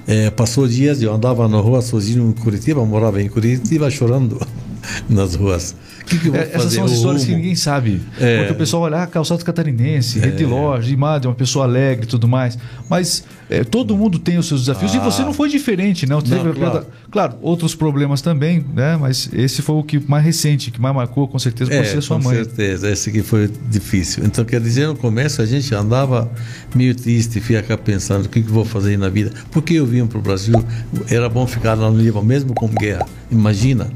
[0.07, 4.39] é, passou dias eu andava na rua sozinho em Curitiba, morava em Curitiba chorando
[5.09, 5.75] nas ruas.
[6.11, 8.01] Que que é, Essas são as histórias que ninguém sabe.
[8.19, 8.39] É.
[8.39, 10.47] Porque o pessoal olha, ah, calçado catarinense, rede é.
[10.47, 12.57] loja, imagem, uma pessoa alegre e tudo mais.
[12.89, 14.97] Mas é, todo mundo tem os seus desafios ah.
[14.97, 16.15] e você não foi diferente, né?
[16.15, 16.21] Não,
[16.53, 16.85] claro.
[17.09, 17.35] claro.
[17.41, 18.97] outros problemas também, né?
[18.99, 22.19] Mas esse foi o que mais recente, que mais marcou, com certeza, por ser sua
[22.19, 22.37] mãe.
[22.37, 24.25] Com certeza, esse que foi difícil.
[24.25, 26.29] Então, quer dizer, no começo a gente andava
[26.75, 29.31] meio triste, fica pensando o que, que vou fazer na vida.
[29.49, 30.61] Por que eu vim para o Brasil?
[31.09, 33.05] Era bom ficar lá no Líbano, mesmo com guerra.
[33.31, 33.87] Imagina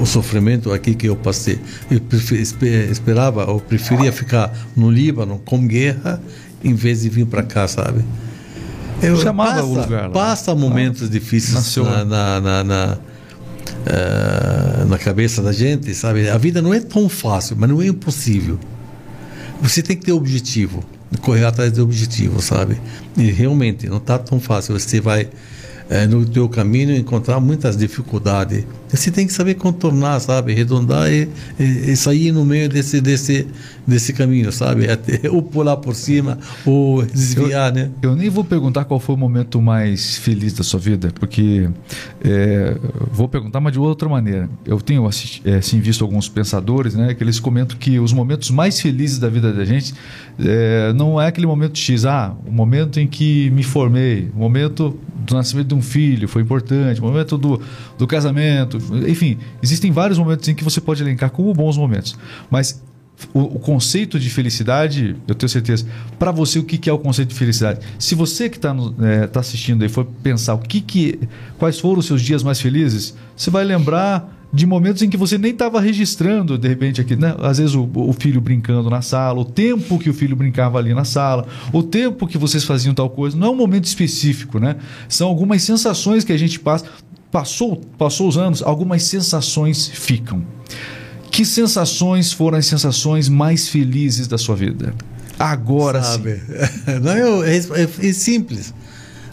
[0.00, 1.58] o sofrimento aqui que eu passei.
[1.90, 2.00] Eu
[2.90, 6.20] esperava, ou preferia ficar no Líbano com guerra
[6.62, 8.04] em vez de vir para cá, sabe?
[9.02, 10.02] Eu chamava passa, o lugar.
[10.04, 10.10] Lá.
[10.10, 12.98] Passa momentos ah, difíceis na, na, na, na,
[13.86, 16.28] uh, na cabeça da gente, sabe?
[16.28, 18.58] A vida não é tão fácil, mas não é impossível.
[19.60, 20.82] Você tem que ter objetivo,
[21.20, 22.80] correr atrás do objetivo, sabe?
[23.16, 24.78] E realmente não está tão fácil.
[24.78, 25.28] Você vai
[25.88, 28.64] é, no teu caminho encontrar muitas dificuldades.
[28.90, 30.54] Você tem que saber contornar, sabe?
[30.54, 31.28] Redondar e,
[31.58, 33.46] e, e sair no meio desse, desse,
[33.86, 34.90] desse caminho, sabe?
[34.90, 37.90] Até, ou pular por cima, ou desviar, eu, né?
[38.02, 41.68] Eu nem vou perguntar qual foi o momento mais feliz da sua vida, porque
[42.22, 42.76] é,
[43.12, 44.48] vou perguntar, mas de outra maneira.
[44.64, 47.14] Eu tenho assim, visto alguns pensadores, né?
[47.14, 49.94] Que eles comentam que os momentos mais felizes da vida da gente
[50.38, 54.98] é, não é aquele momento X, ah, o momento em que me formei, o momento
[55.28, 57.60] do nascimento de um filho foi importante, o momento do,
[57.98, 58.77] do casamento,
[59.08, 62.16] enfim, existem vários momentos em que você pode elencar como bons momentos.
[62.50, 62.82] Mas
[63.34, 65.86] o, o conceito de felicidade, eu tenho certeza,
[66.18, 67.80] para você o que, que, é o conceito de felicidade?
[67.98, 71.18] Se você que está é, tá assistindo aí for pensar o que, que
[71.58, 75.36] quais foram os seus dias mais felizes, você vai lembrar de momentos em que você
[75.36, 77.34] nem estava registrando, de repente, aqui, né?
[77.38, 80.94] Às vezes o, o, filho brincando na sala, o tempo que o filho brincava ali
[80.94, 83.36] na sala, o tempo que vocês faziam tal coisa.
[83.36, 84.76] Não é um momento específico, né?
[85.08, 86.86] São algumas sensações que a gente passa.
[87.30, 90.44] Passou, passou os anos, algumas sensações ficam.
[91.30, 94.94] Que sensações foram as sensações mais felizes da sua vida?
[95.38, 96.98] Agora Sabe, sim.
[97.00, 98.74] Não, é, é, é simples.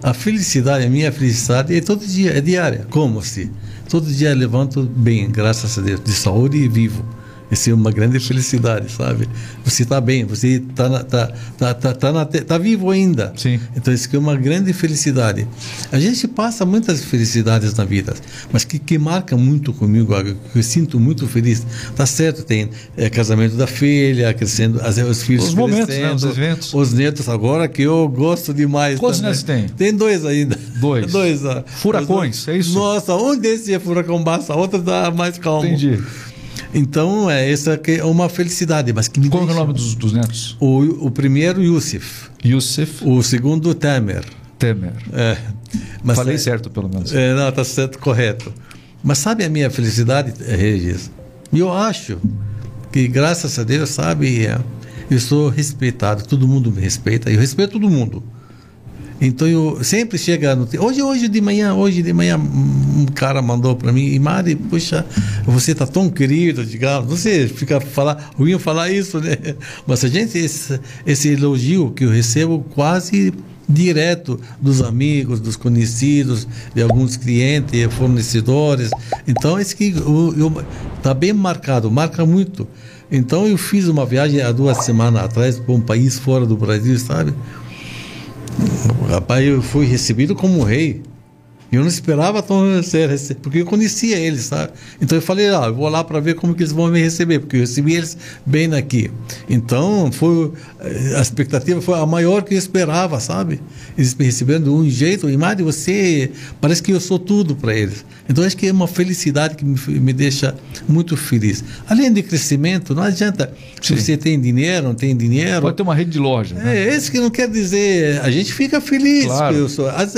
[0.03, 2.85] A felicidade, a minha felicidade é todo dia, é diária.
[2.91, 3.49] Como assim?
[3.89, 7.03] Todo dia eu levanto bem, graças a Deus, de saúde e vivo.
[7.69, 9.27] É uma grande felicidade, sabe?
[9.63, 13.33] Você está bem, você está tá, tá, tá, tá, tá vivo ainda.
[13.35, 13.59] Sim.
[13.75, 15.47] Então, isso é uma grande felicidade.
[15.91, 18.13] A gente passa muitas felicidades na vida,
[18.51, 20.13] mas que, que marca muito comigo,
[20.51, 21.65] que eu sinto muito feliz.
[21.95, 26.13] Tá certo, tem é, casamento da filha, crescendo, as, os filhos os momentos, né?
[26.13, 26.73] os eventos.
[26.73, 28.99] Os netos agora, que eu gosto demais.
[28.99, 29.67] Quantos netos tem?
[29.69, 30.57] Tem dois ainda.
[30.79, 31.09] Dois.
[31.11, 31.41] dois.
[31.65, 32.73] Furacões, é isso?
[32.73, 35.65] Nossa, um desses é furacão basta, a outra dá mais calmo.
[35.65, 36.01] Entendi.
[36.75, 38.91] Então, é, essa é uma felicidade.
[38.91, 40.57] Mas que Qual é o nome dos, dos netos?
[40.59, 42.29] O, o primeiro, Yusuf.
[42.43, 43.01] Yusuf.
[43.07, 44.25] O segundo, Temer.
[44.59, 44.93] Temer.
[45.13, 45.37] É.
[46.03, 47.13] Mas, Falei é, certo, pelo menos.
[47.13, 48.53] É, não, está certo, correto.
[49.01, 51.09] Mas sabe a minha felicidade, Regis?
[51.53, 52.17] Eu acho
[52.91, 54.59] que, graças a Deus, sabe, é,
[55.09, 58.21] eu sou respeitado, todo mundo me respeita, eu respeito todo mundo.
[59.19, 63.75] Então eu sempre chega no hoje hoje de manhã hoje de manhã um cara mandou
[63.75, 65.05] para mim e Mari puxa
[65.45, 69.37] você tá tão querido digamos você fica falar ruim falar isso né
[69.87, 73.33] mas a gente esse, esse elogio que eu recebo quase
[73.67, 78.91] direto dos amigos, dos conhecidos, de alguns clientes, fornecedores.
[79.27, 79.93] Então, esse que
[80.97, 82.67] está bem marcado, marca muito.
[83.11, 86.97] Então, eu fiz uma viagem há duas semanas atrás para um país fora do Brasil,
[86.99, 87.33] sabe?
[89.09, 91.01] Rapaz, eu fui recebido como rei.
[91.71, 93.09] Eu não esperava tão ser,
[93.41, 94.71] porque eu conhecia eles, sabe?
[95.01, 97.39] Então eu falei, ah, eu vou lá para ver como que eles vão me receber,
[97.39, 99.11] porque eu recebi eles bem aqui.
[99.49, 100.51] Então foi
[101.15, 103.59] a expectativa foi a maior que eu esperava, sabe?
[103.97, 107.55] Eles me recebendo de um jeito, e mais de você, parece que eu sou tudo
[107.55, 108.05] para eles.
[108.29, 110.55] Então acho que é uma felicidade que me, me deixa
[110.87, 111.63] muito feliz.
[111.87, 113.51] Além de crescimento, não adianta
[113.81, 115.61] se você tem dinheiro, não tem dinheiro.
[115.61, 116.55] Pode ter uma rede de loja.
[116.55, 116.77] Né?
[116.77, 119.25] É, esse que não quer dizer, a gente fica feliz.
[119.25, 119.67] Claro.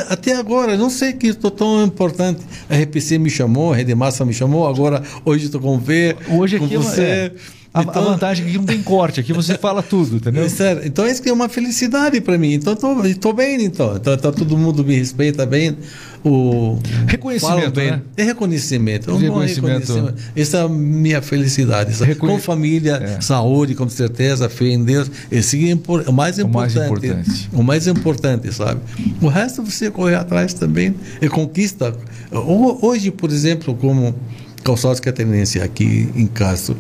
[0.10, 2.41] Até agora, não sei que estou tão importante.
[2.69, 6.15] A RPC me chamou, a Rede Massa me chamou, agora hoje estou com V.
[6.29, 7.01] Hoje com aqui você.
[7.01, 7.31] É...
[7.78, 10.43] A, então, a, vantagem é que não tem corte, aqui você fala tudo, entendeu?
[10.43, 10.88] É.
[10.88, 12.53] Então isso que é uma felicidade para mim.
[12.53, 13.95] Então estou bem, então.
[13.95, 14.17] então.
[14.17, 15.78] Tá, todo mundo me respeita bem.
[16.25, 17.91] O reconhecimento, bem.
[17.91, 18.01] Né?
[18.17, 19.13] É reconhecimento.
[19.13, 19.93] Um reconhecimento.
[19.93, 20.32] reconhecimento.
[20.36, 22.03] Essa é a minha felicidade.
[22.03, 22.34] Reconhe...
[22.34, 23.21] Com família, é.
[23.21, 25.09] saúde, com certeza, fé em Deus.
[25.32, 26.49] Esse é o mais importante.
[26.49, 27.49] O mais importante.
[27.53, 28.82] O mais importante, sabe?
[29.21, 31.95] O resto você correr atrás também e conquista.
[32.32, 34.15] Hoje, por exemplo, como
[34.63, 36.75] calçados catarinense aqui em Castro,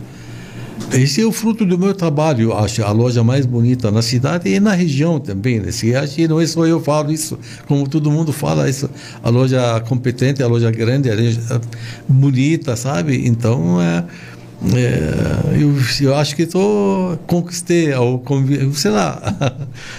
[0.99, 4.59] esse é o fruto do meu trabalho, acho, a loja mais bonita na cidade e
[4.59, 5.59] na região também.
[5.59, 5.71] Né?
[5.71, 7.37] Se acho não é só eu falo isso,
[7.67, 8.89] como todo mundo fala isso,
[9.23, 11.61] a loja competente, a loja grande, a loja
[12.07, 13.27] bonita, sabe?
[13.27, 14.03] Então, é,
[14.73, 18.23] é, eu, eu, acho que tô conquistei ao
[18.73, 19.21] sei lá.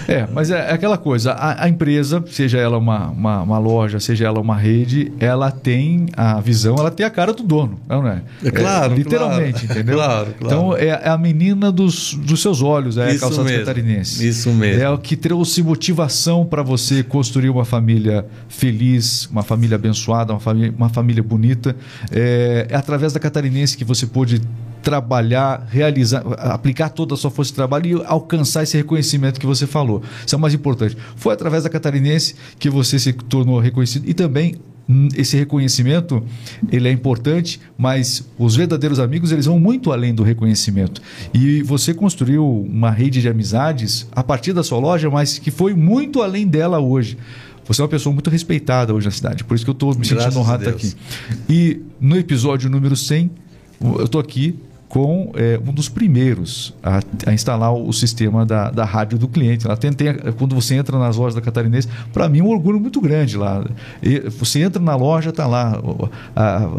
[0.07, 3.99] É mas é, é aquela coisa a, a, empresa seja ela uma, uma, uma, loja
[3.99, 8.05] seja ela uma rede ela tem a visão ela tem a cara do dono não
[8.05, 9.95] é, é claro literalmente claro, entendeu?
[9.95, 10.55] Claro, claro.
[10.55, 14.27] então é, é, a menina dos, dos seus olhos é isso a calçada mesmo, catarinense.
[14.27, 14.81] isso mesmo.
[14.81, 20.39] É o que trouxe motivação para você construir uma família feliz uma família abençoada uma
[20.39, 21.75] família uma família bonita.
[22.11, 24.41] É, é através da catarinense que você pôde
[24.81, 29.67] trabalhar, realizar, aplicar toda a sua força de trabalho e alcançar esse reconhecimento que você
[29.67, 30.01] falou.
[30.25, 30.97] Isso é o mais importante.
[31.15, 34.55] Foi através da catarinense que você se tornou reconhecido e também
[34.87, 36.23] hum, esse reconhecimento
[36.71, 41.01] ele é importante, mas os verdadeiros amigos eles vão muito além do reconhecimento.
[41.33, 45.73] E você construiu uma rede de amizades a partir da sua loja, mas que foi
[45.73, 47.17] muito além dela hoje.
[47.65, 50.03] Você é uma pessoa muito respeitada hoje na cidade, por isso que eu estou me
[50.03, 50.95] sentindo honrado aqui.
[51.47, 53.29] E no episódio número 100,
[53.81, 54.59] eu estou aqui
[54.89, 59.67] com é, um dos primeiros a, a, instalar o sistema da, da rádio do cliente.
[59.67, 59.77] Lá
[60.35, 63.63] quando você entra nas lojas da Catarinense, para mim é um orgulho muito grande lá.
[64.01, 65.79] E você entra na loja, está lá,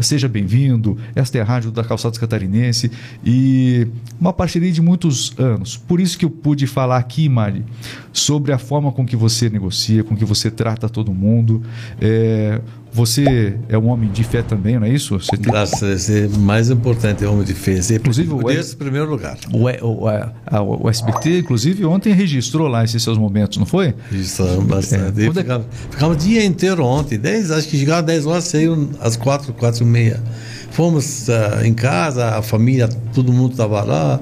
[0.02, 2.90] seja bem-vindo, esta é a rádio da Calçados Catarinense
[3.24, 3.86] e
[4.20, 5.76] uma parceria de muitos anos.
[5.76, 7.64] Por isso que eu pude falar aqui, Mari,
[8.12, 11.62] sobre a forma com que você negocia, com que você trata todo mundo.
[12.00, 12.60] É,
[12.92, 15.18] você é um homem de fé também, não é isso?
[15.18, 17.80] Você Graças a Deus, é mais importante é homem de fé.
[17.80, 19.38] Você inclusive, o Deus, em primeiro lugar.
[19.52, 23.94] O, o, a, o SBT, inclusive, ontem registrou lá esses seus momentos, não foi?
[24.10, 25.24] Registramos bastante.
[25.24, 25.32] É.
[25.32, 29.52] Ficava, ficava o dia inteiro ontem, 10, acho que chegava 10 horas, saíram às 4,
[29.52, 30.20] 4 e meia.
[30.70, 34.20] Fomos uh, em casa, a família, todo mundo estava lá,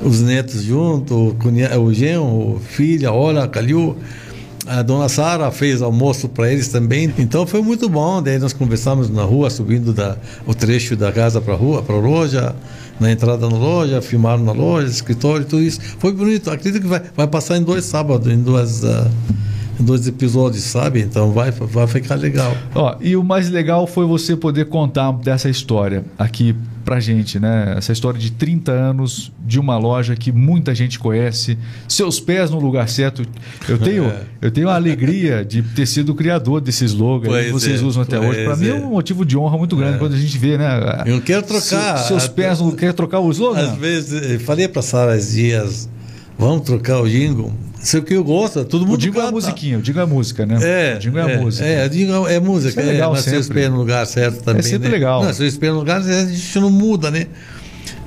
[0.00, 1.36] os netos junto,
[1.80, 4.25] o genro, filha, olha, calhou a
[4.82, 7.12] dona Sara fez almoço para eles também.
[7.18, 8.22] Então foi muito bom.
[8.22, 11.94] Daí nós conversamos na rua, subindo da, o trecho da casa para a rua, para
[11.94, 12.54] a loja,
[12.98, 15.80] na entrada na loja, filmaram na loja, escritório, tudo isso.
[15.98, 16.50] Foi bonito.
[16.50, 18.82] Acredito que vai, vai passar em dois sábados, em duas.
[18.82, 19.10] Uh,
[19.78, 21.00] dois episódios, sabe?
[21.00, 22.56] Então vai, vai ficar legal.
[22.74, 26.54] Ó, e o mais legal foi você poder contar dessa história aqui
[26.84, 27.74] pra gente, né?
[27.76, 31.58] Essa história de 30 anos de uma loja que muita gente conhece,
[31.88, 33.22] seus pés no lugar certo.
[33.68, 34.22] Eu tenho, é.
[34.40, 37.84] eu tenho a alegria de ter sido o criador desse slogan pois que vocês é,
[37.84, 38.44] usam até hoje.
[38.44, 39.98] Para mim é um motivo de honra muito grande é.
[39.98, 41.02] quando a gente vê, né?
[41.04, 41.98] Eu não quero trocar.
[41.98, 43.72] Se, seus pés não quer trocar o slogan?
[43.72, 45.88] Às vezes, eu falei para Sara dias,
[46.38, 47.52] vamos trocar o jingle.
[47.80, 48.94] Sei o que eu gosto, todo mundo.
[48.94, 49.26] O jingle canta.
[49.26, 50.58] é a musiquinha, o jingle é a música, né?
[50.60, 50.96] É.
[50.96, 51.66] O jingle é, é a música.
[51.66, 52.68] É, o jingle é música.
[52.70, 53.42] Isso é legal, é, mas sempre.
[53.42, 54.60] se espera no lugar certo também.
[54.60, 54.94] É sempre né?
[54.94, 55.22] legal.
[55.22, 57.26] Não, se eu espero no lugar, a gente não muda, né?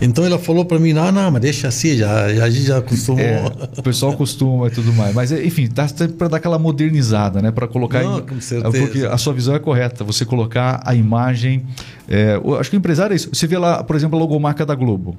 [0.02, 2.78] Então ela falou para mim, não, não, mas deixa assim, já, já a gente já
[2.78, 3.22] acostumou.
[3.22, 5.14] É, o pessoal costuma e tudo mais.
[5.14, 7.52] Mas, enfim, tá para dar aquela modernizada, né?
[7.52, 8.02] Para colocar.
[8.02, 8.86] Não, em, com certeza.
[8.86, 10.04] Porque a sua visão é correta.
[10.04, 11.66] Você colocar a imagem.
[12.08, 13.30] É, acho que o empresário é isso.
[13.34, 15.18] Você vê lá, por exemplo, a logomarca da Globo.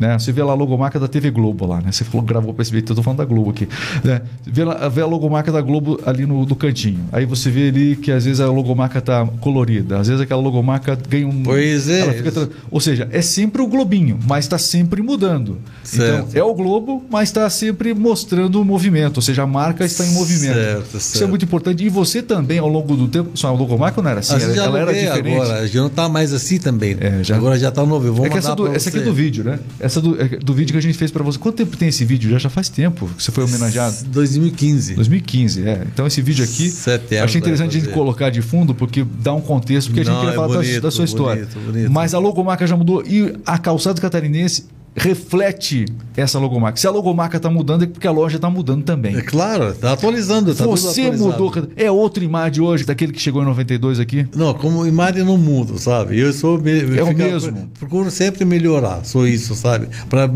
[0.00, 0.18] Né?
[0.18, 1.92] Você vê lá a logomarca da TV Globo lá, né?
[1.92, 3.68] Você falou, gravou para SBT, eu tô falando da Globo aqui.
[4.02, 4.22] Né?
[4.46, 7.06] Vê, lá, vê a logomarca da Globo ali no, no cantinho.
[7.12, 10.98] Aí você vê ali que às vezes a logomarca tá colorida, às vezes aquela logomarca
[11.06, 11.42] ganha um.
[11.42, 12.14] Pois é.
[12.14, 15.58] Fica, ou seja, é sempre o globinho, mas está sempre mudando.
[15.84, 16.28] Certo.
[16.30, 20.04] Então, é o globo, mas está sempre mostrando o movimento, ou seja, a marca está
[20.06, 20.54] em movimento.
[20.54, 21.14] Certo, certo.
[21.14, 21.84] Isso é muito importante.
[21.84, 24.78] E você também, ao longo do tempo, só a logomarca não era assim, ela, ela
[24.78, 25.42] era diferente.
[25.42, 26.96] Agora, já não está mais assim também.
[27.00, 27.36] É, já...
[27.36, 28.06] Agora já está novo.
[28.06, 29.58] Eu vou é que essa, do, essa aqui é do vídeo, né?
[29.78, 31.38] Essa essa do, é, do vídeo que a gente fez para você.
[31.38, 32.30] Quanto tempo tem esse vídeo?
[32.30, 33.96] Já, já faz tempo que você foi homenageado?
[34.06, 34.94] 2015.
[34.94, 35.82] 2015, é.
[35.92, 39.34] Então esse vídeo aqui, Sete anos achei interessante a gente colocar de fundo porque dá
[39.34, 41.42] um contexto, porque a gente Não, queria é falar da- bonito, da, sua história.
[41.46, 41.90] bonito, bonito.
[41.90, 44.66] Mas a logomarca já mudou e a calçada catarinense
[44.96, 45.86] reflete
[46.16, 46.78] essa logomarca.
[46.78, 49.16] Se a logomarca está mudando é porque a loja está mudando também.
[49.16, 50.54] É claro, tá atualizando.
[50.54, 51.52] Tá Você mudou.
[51.76, 54.26] É outra imagem hoje daquele que chegou em 92 aqui?
[54.34, 56.18] Não, como imagem no mundo, sabe?
[56.18, 57.70] Eu sou me- É o mesmo.
[57.78, 59.88] Procuro sempre melhorar, sou isso, sabe?
[60.08, 60.28] Para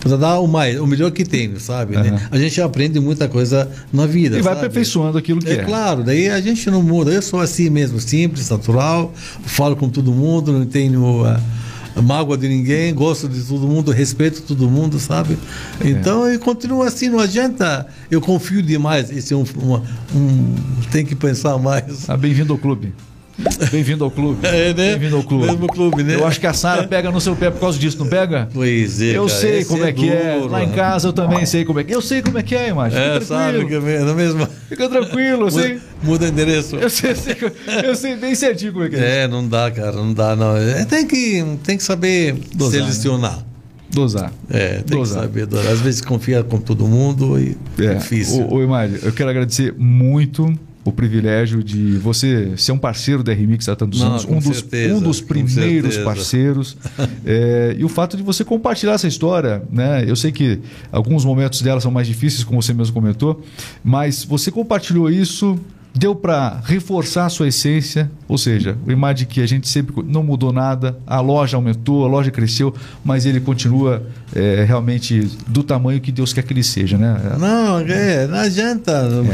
[0.00, 1.96] para dar o mais, o melhor que tenho, sabe?
[1.96, 2.10] né?
[2.10, 2.20] Aham.
[2.30, 4.38] A gente aprende muita coisa na vida.
[4.38, 4.66] E vai sabe?
[4.66, 5.54] aperfeiçoando aquilo que é.
[5.54, 7.10] É claro, daí a gente não muda.
[7.10, 9.12] Eu sou assim mesmo, simples, natural,
[9.44, 11.40] falo com todo mundo, não tenho ah,
[12.02, 15.38] mágoa de ninguém, gosto de todo mundo, respeito todo mundo, sabe?
[15.84, 17.86] Então eu continuo assim, não adianta.
[18.10, 19.10] Eu confio demais.
[19.10, 19.82] Esse é um, uma-
[20.14, 20.54] um-
[20.90, 22.08] tem que pensar mais.
[22.08, 22.92] Ah, Bem-vindo ao clube.
[23.70, 24.44] Bem-vindo ao clube.
[24.44, 24.90] É, né?
[24.92, 25.46] Bem-vindo ao clube.
[25.46, 26.16] Mesmo clube, né?
[26.16, 28.48] Eu acho que a Sara pega no seu pé por causa disso, não pega?
[28.52, 30.40] Pois é, Eu cara, sei como é, que é.
[30.48, 30.74] Lá em né?
[30.74, 31.96] casa eu também sei como é que é.
[31.96, 32.98] Eu sei como é que é, imagem.
[32.98, 34.46] É, sabe que é mesmo.
[34.68, 35.74] Fica tranquilo, eu sei.
[35.74, 36.76] Muda, muda o endereço.
[36.76, 37.36] Eu sei, sei,
[37.84, 39.22] eu sei bem certinho como é que é.
[39.22, 40.56] É, não dá, cara, não dá, não.
[40.56, 43.38] É, tem, que, tem que saber Dosar, selecionar.
[43.90, 44.32] Dosar.
[44.50, 45.22] É, tem Dosar.
[45.22, 45.46] que saber.
[45.46, 45.72] dosar.
[45.72, 48.46] Às vezes confia com todo mundo e é, É, difícil.
[48.48, 50.58] Ô, ô Imagem, eu quero agradecer muito
[50.88, 54.56] o privilégio de você ser um parceiro da RMix há tantos Não, anos, um dos,
[54.58, 56.04] certeza, um dos primeiros certeza.
[56.04, 56.76] parceiros.
[57.24, 60.04] É, e o fato de você compartilhar essa história, né?
[60.06, 60.60] Eu sei que
[60.90, 63.42] alguns momentos dela são mais difíceis, como você mesmo comentou,
[63.84, 65.58] mas você compartilhou isso.
[65.94, 70.22] Deu para reforçar a sua essência, ou seja, o imagem que a gente sempre não
[70.22, 72.72] mudou nada, a loja aumentou, a loja cresceu,
[73.04, 77.16] mas ele continua é, realmente do tamanho que Deus quer que ele seja, né?
[77.38, 79.24] Não, é, não adianta, não,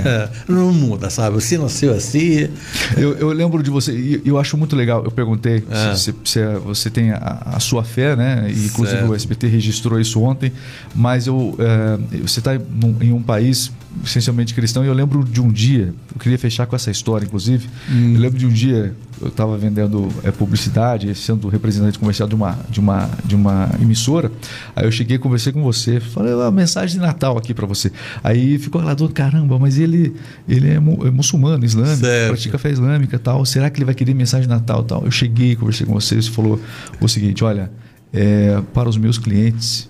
[0.67, 1.35] não muda, sabe?
[1.35, 2.49] Você nasceu assim.
[2.97, 5.05] Eu, eu lembro de você, e eu acho muito legal.
[5.05, 5.95] Eu perguntei Ah.
[5.95, 8.47] se, se- é- você tem a, a sua fé, né?
[8.49, 9.11] E, inclusive Certo.
[9.11, 10.51] o SBT registrou isso ontem.
[10.95, 13.71] Mas eu, é, você está em um país
[14.03, 15.95] essencialmente cristão e eu lembro de um dia.
[16.15, 17.69] Eu queria fechar com essa história, inclusive.
[17.91, 18.15] Hum.
[18.15, 22.59] Eu lembro de um dia eu estava vendendo é, publicidade, sendo representante comercial de uma,
[22.69, 24.31] de uma, de uma emissora.
[24.75, 27.93] Aí eu cheguei, conversei com você, falei uma mensagem de Natal aqui para você.
[28.25, 30.15] Aí ficou lá do caramba, mas ele,
[30.49, 32.29] ele é, mu- é muçulmano, islâmico, Certo.
[32.33, 33.45] pratica fé islâmica tal.
[33.47, 35.05] Será que ele vai querer mensagem de Natal tal?
[35.05, 36.61] Eu cheguei, conversei com você, você falou
[37.01, 37.71] o seguinte: olha,
[38.13, 39.89] é, para os meus clientes,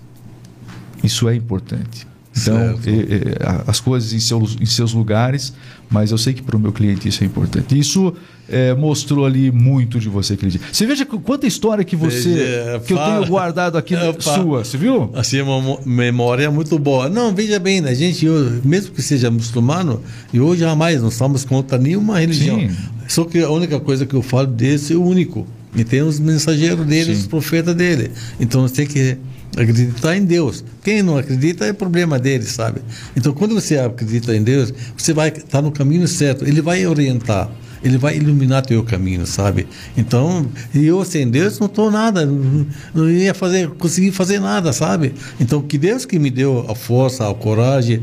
[1.03, 2.07] isso é importante.
[2.37, 5.53] Então, é, é, a- as coisas em seus, em seus lugares,
[5.89, 7.77] mas eu sei que para o meu cliente isso é importante.
[7.79, 8.13] Isso
[8.49, 10.59] é, mostrou ali muito de você dia.
[10.71, 14.21] Você veja qu- quanta história que você Veja, que eu tenho guardado aqui Opa.
[14.21, 15.09] sua, você viu?
[15.15, 17.07] Assim, uma mo- memória muito boa.
[17.07, 20.01] Não, veja bem, né, gente, eu, mesmo que seja muçulmano,
[20.33, 22.59] e hoje jamais não estamos contra nenhuma religião.
[22.59, 22.69] Sim.
[23.07, 25.47] Só que a única coisa que eu falo desse é o único.
[25.75, 27.21] E tem os mensageiros dele, Sim.
[27.21, 28.11] os profetas dele.
[28.39, 29.17] Então você tem que
[29.55, 30.63] acreditar em Deus.
[30.83, 32.81] Quem não acredita é problema dele, sabe?
[33.15, 36.45] Então quando você acredita em Deus, você vai estar no caminho certo.
[36.45, 37.49] Ele vai orientar.
[37.83, 39.67] Ele vai iluminar teu caminho, sabe?
[39.95, 45.13] Então, eu sem Deus não estou nada, não ia fazer, conseguir fazer nada, sabe?
[45.39, 48.01] Então, que Deus que me deu a força, a coragem,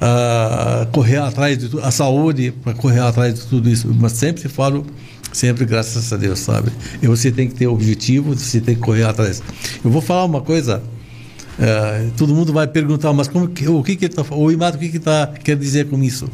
[0.00, 3.92] a correr atrás de tudo, a saúde para correr atrás de tudo isso.
[3.98, 4.86] Mas sempre falo,
[5.32, 6.70] sempre graças a Deus, sabe?
[7.02, 9.42] E você tem que ter objetivo, você tem que correr atrás.
[9.84, 10.82] Eu vou falar uma coisa.
[11.58, 14.76] eh, todo mundo vai perguntar, mas como que, o que que ele tá, o Imato,
[14.76, 16.28] o que que tá quer dizer com isso?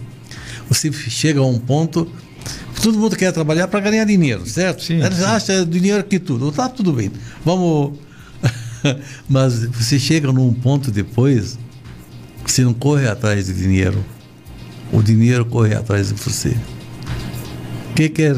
[0.68, 2.06] Você chega a um ponto,
[2.82, 4.82] todo mundo quer trabalhar para ganhar dinheiro, certo?
[4.82, 5.24] Sim, Eles sim.
[5.24, 7.10] acham dinheiro que tudo, tá tudo bem.
[7.44, 7.98] Vamos,
[9.28, 11.58] mas você chega num ponto depois
[12.46, 14.04] você não corre atrás de dinheiro.
[14.92, 16.54] O dinheiro corre atrás de você.
[17.96, 18.36] Quem quer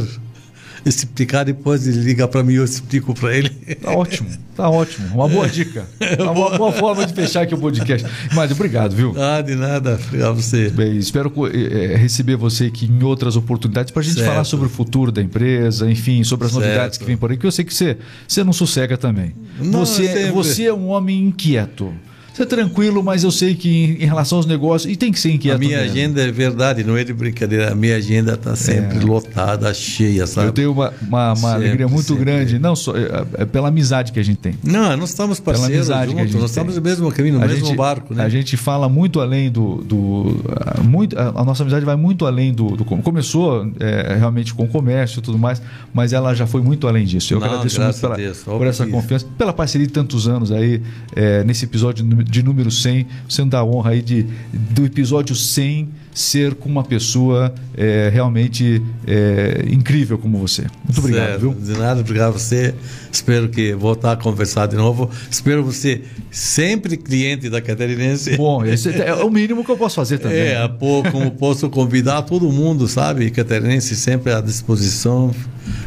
[0.89, 3.51] explicar depois ele liga para mim e eu explico para ele.
[3.81, 5.09] Tá ótimo, tá ótimo.
[5.15, 5.87] Uma boa dica.
[6.19, 8.07] Uma boa, boa forma de fechar aqui o podcast.
[8.35, 9.15] Mas obrigado, viu?
[9.17, 10.71] Ah, de nada, a você.
[10.71, 14.29] Bem, espero eh, eh, receber você aqui em outras oportunidades para a gente Certo.
[14.29, 16.65] falar sobre o futuro da empresa, enfim, sobre as Certo.
[16.65, 19.35] novidades que vem por aí, que eu sei que você, você não sossega também.
[19.59, 20.31] Não, você, sempre.
[20.31, 21.93] você é um homem inquieto.
[22.37, 25.19] Você é tranquilo, mas eu sei que em, em relação aos negócios, e tem que
[25.19, 25.57] ser inquieto.
[25.57, 25.93] A minha mesmo.
[25.93, 27.73] agenda é verdade, não é de brincadeira.
[27.73, 30.47] A minha agenda está sempre lotada, cheia, sabe?
[30.47, 30.49] É.
[30.51, 32.25] Eu tenho uma, uma, uma Sempre, alegria muito sempre.
[32.27, 34.53] grande, não só eh, eh, pela amizade que a gente tem.
[34.63, 36.47] Não, nós estamos Pela parceiros que a juntos, gente nós tem.
[36.47, 38.23] estamos no mesmo caminho, no a mesmo gente, barco, né?
[38.25, 39.77] A gente fala muito além do.
[39.83, 42.77] do ah, muito, a a nossa amizade vai muito além do.
[42.77, 45.63] do com- começou é, realmente com o comércio e tudo mais,
[45.95, 47.33] mas ela já foi muito além disso.
[47.33, 50.53] Eu Não, agradeço muito a pela, Deus, por essa confiança, pela parceria de tantos anos
[50.53, 50.83] aí,
[51.15, 55.35] é, nesse episódio de número 100, você não dá a honra aí de, do episódio
[55.35, 60.63] 100 ser com uma pessoa é, realmente é, incrível como você.
[60.83, 61.41] Muito obrigado, certo.
[61.41, 61.55] viu?
[61.55, 62.75] De nada, obrigado a você.
[63.13, 65.11] Espero que voltar a conversar de novo.
[65.31, 66.01] Espero você
[66.31, 68.35] sempre cliente da Catarinense.
[68.35, 70.39] Bom, esse é o mínimo que eu posso fazer também.
[70.39, 73.31] É, pô, como posso convidar todo mundo, sabe?
[73.31, 75.35] Catarinense sempre à disposição.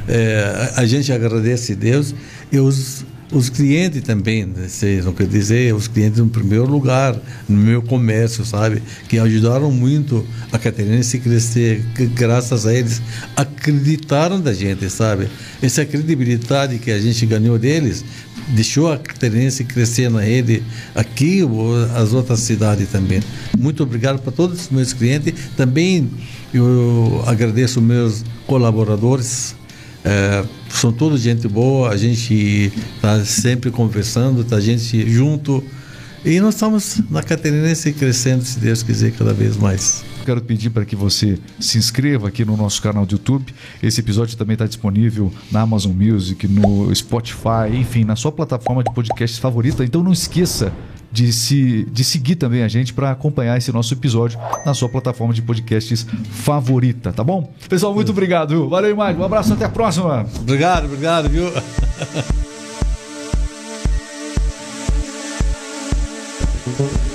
[0.07, 2.13] É, a gente agradece a Deus
[2.51, 7.15] e os os clientes também, né, vocês não quer dizer, os clientes no primeiro lugar,
[7.47, 8.81] no meu comércio, sabe?
[9.07, 13.01] Que ajudaram muito a Catarinense crescer, que graças a eles
[13.35, 15.27] acreditaram da gente, sabe?
[15.61, 18.03] Essa credibilidade que a gente ganhou deles
[18.49, 20.63] deixou a Catarinense crescer na rede
[20.95, 23.21] aqui ou as outras cidades também.
[23.57, 25.33] Muito obrigado para todos os meus clientes.
[25.55, 26.09] Também
[26.53, 29.55] eu agradeço meus colaboradores,
[30.03, 35.63] é, são todos gente boa, a gente está sempre conversando, tá gente junto.
[36.23, 40.03] E nós estamos na Catarinense crescendo, se Deus quiser, cada vez mais.
[40.25, 43.53] Quero pedir para que você se inscreva aqui no nosso canal do YouTube.
[43.81, 48.93] Esse episódio também está disponível na Amazon Music, no Spotify, enfim, na sua plataforma de
[48.93, 49.83] podcast favorita.
[49.83, 50.73] Então não esqueça
[51.11, 55.33] de, se, de seguir também a gente para acompanhar esse nosso episódio na sua plataforma
[55.33, 57.51] de podcasts favorita, tá bom?
[57.67, 58.49] Pessoal, muito obrigado.
[58.49, 58.69] Viu?
[58.69, 59.19] Valeu, Mário.
[59.19, 60.25] Um abraço, até a próxima.
[60.39, 61.45] Obrigado, obrigado, viu?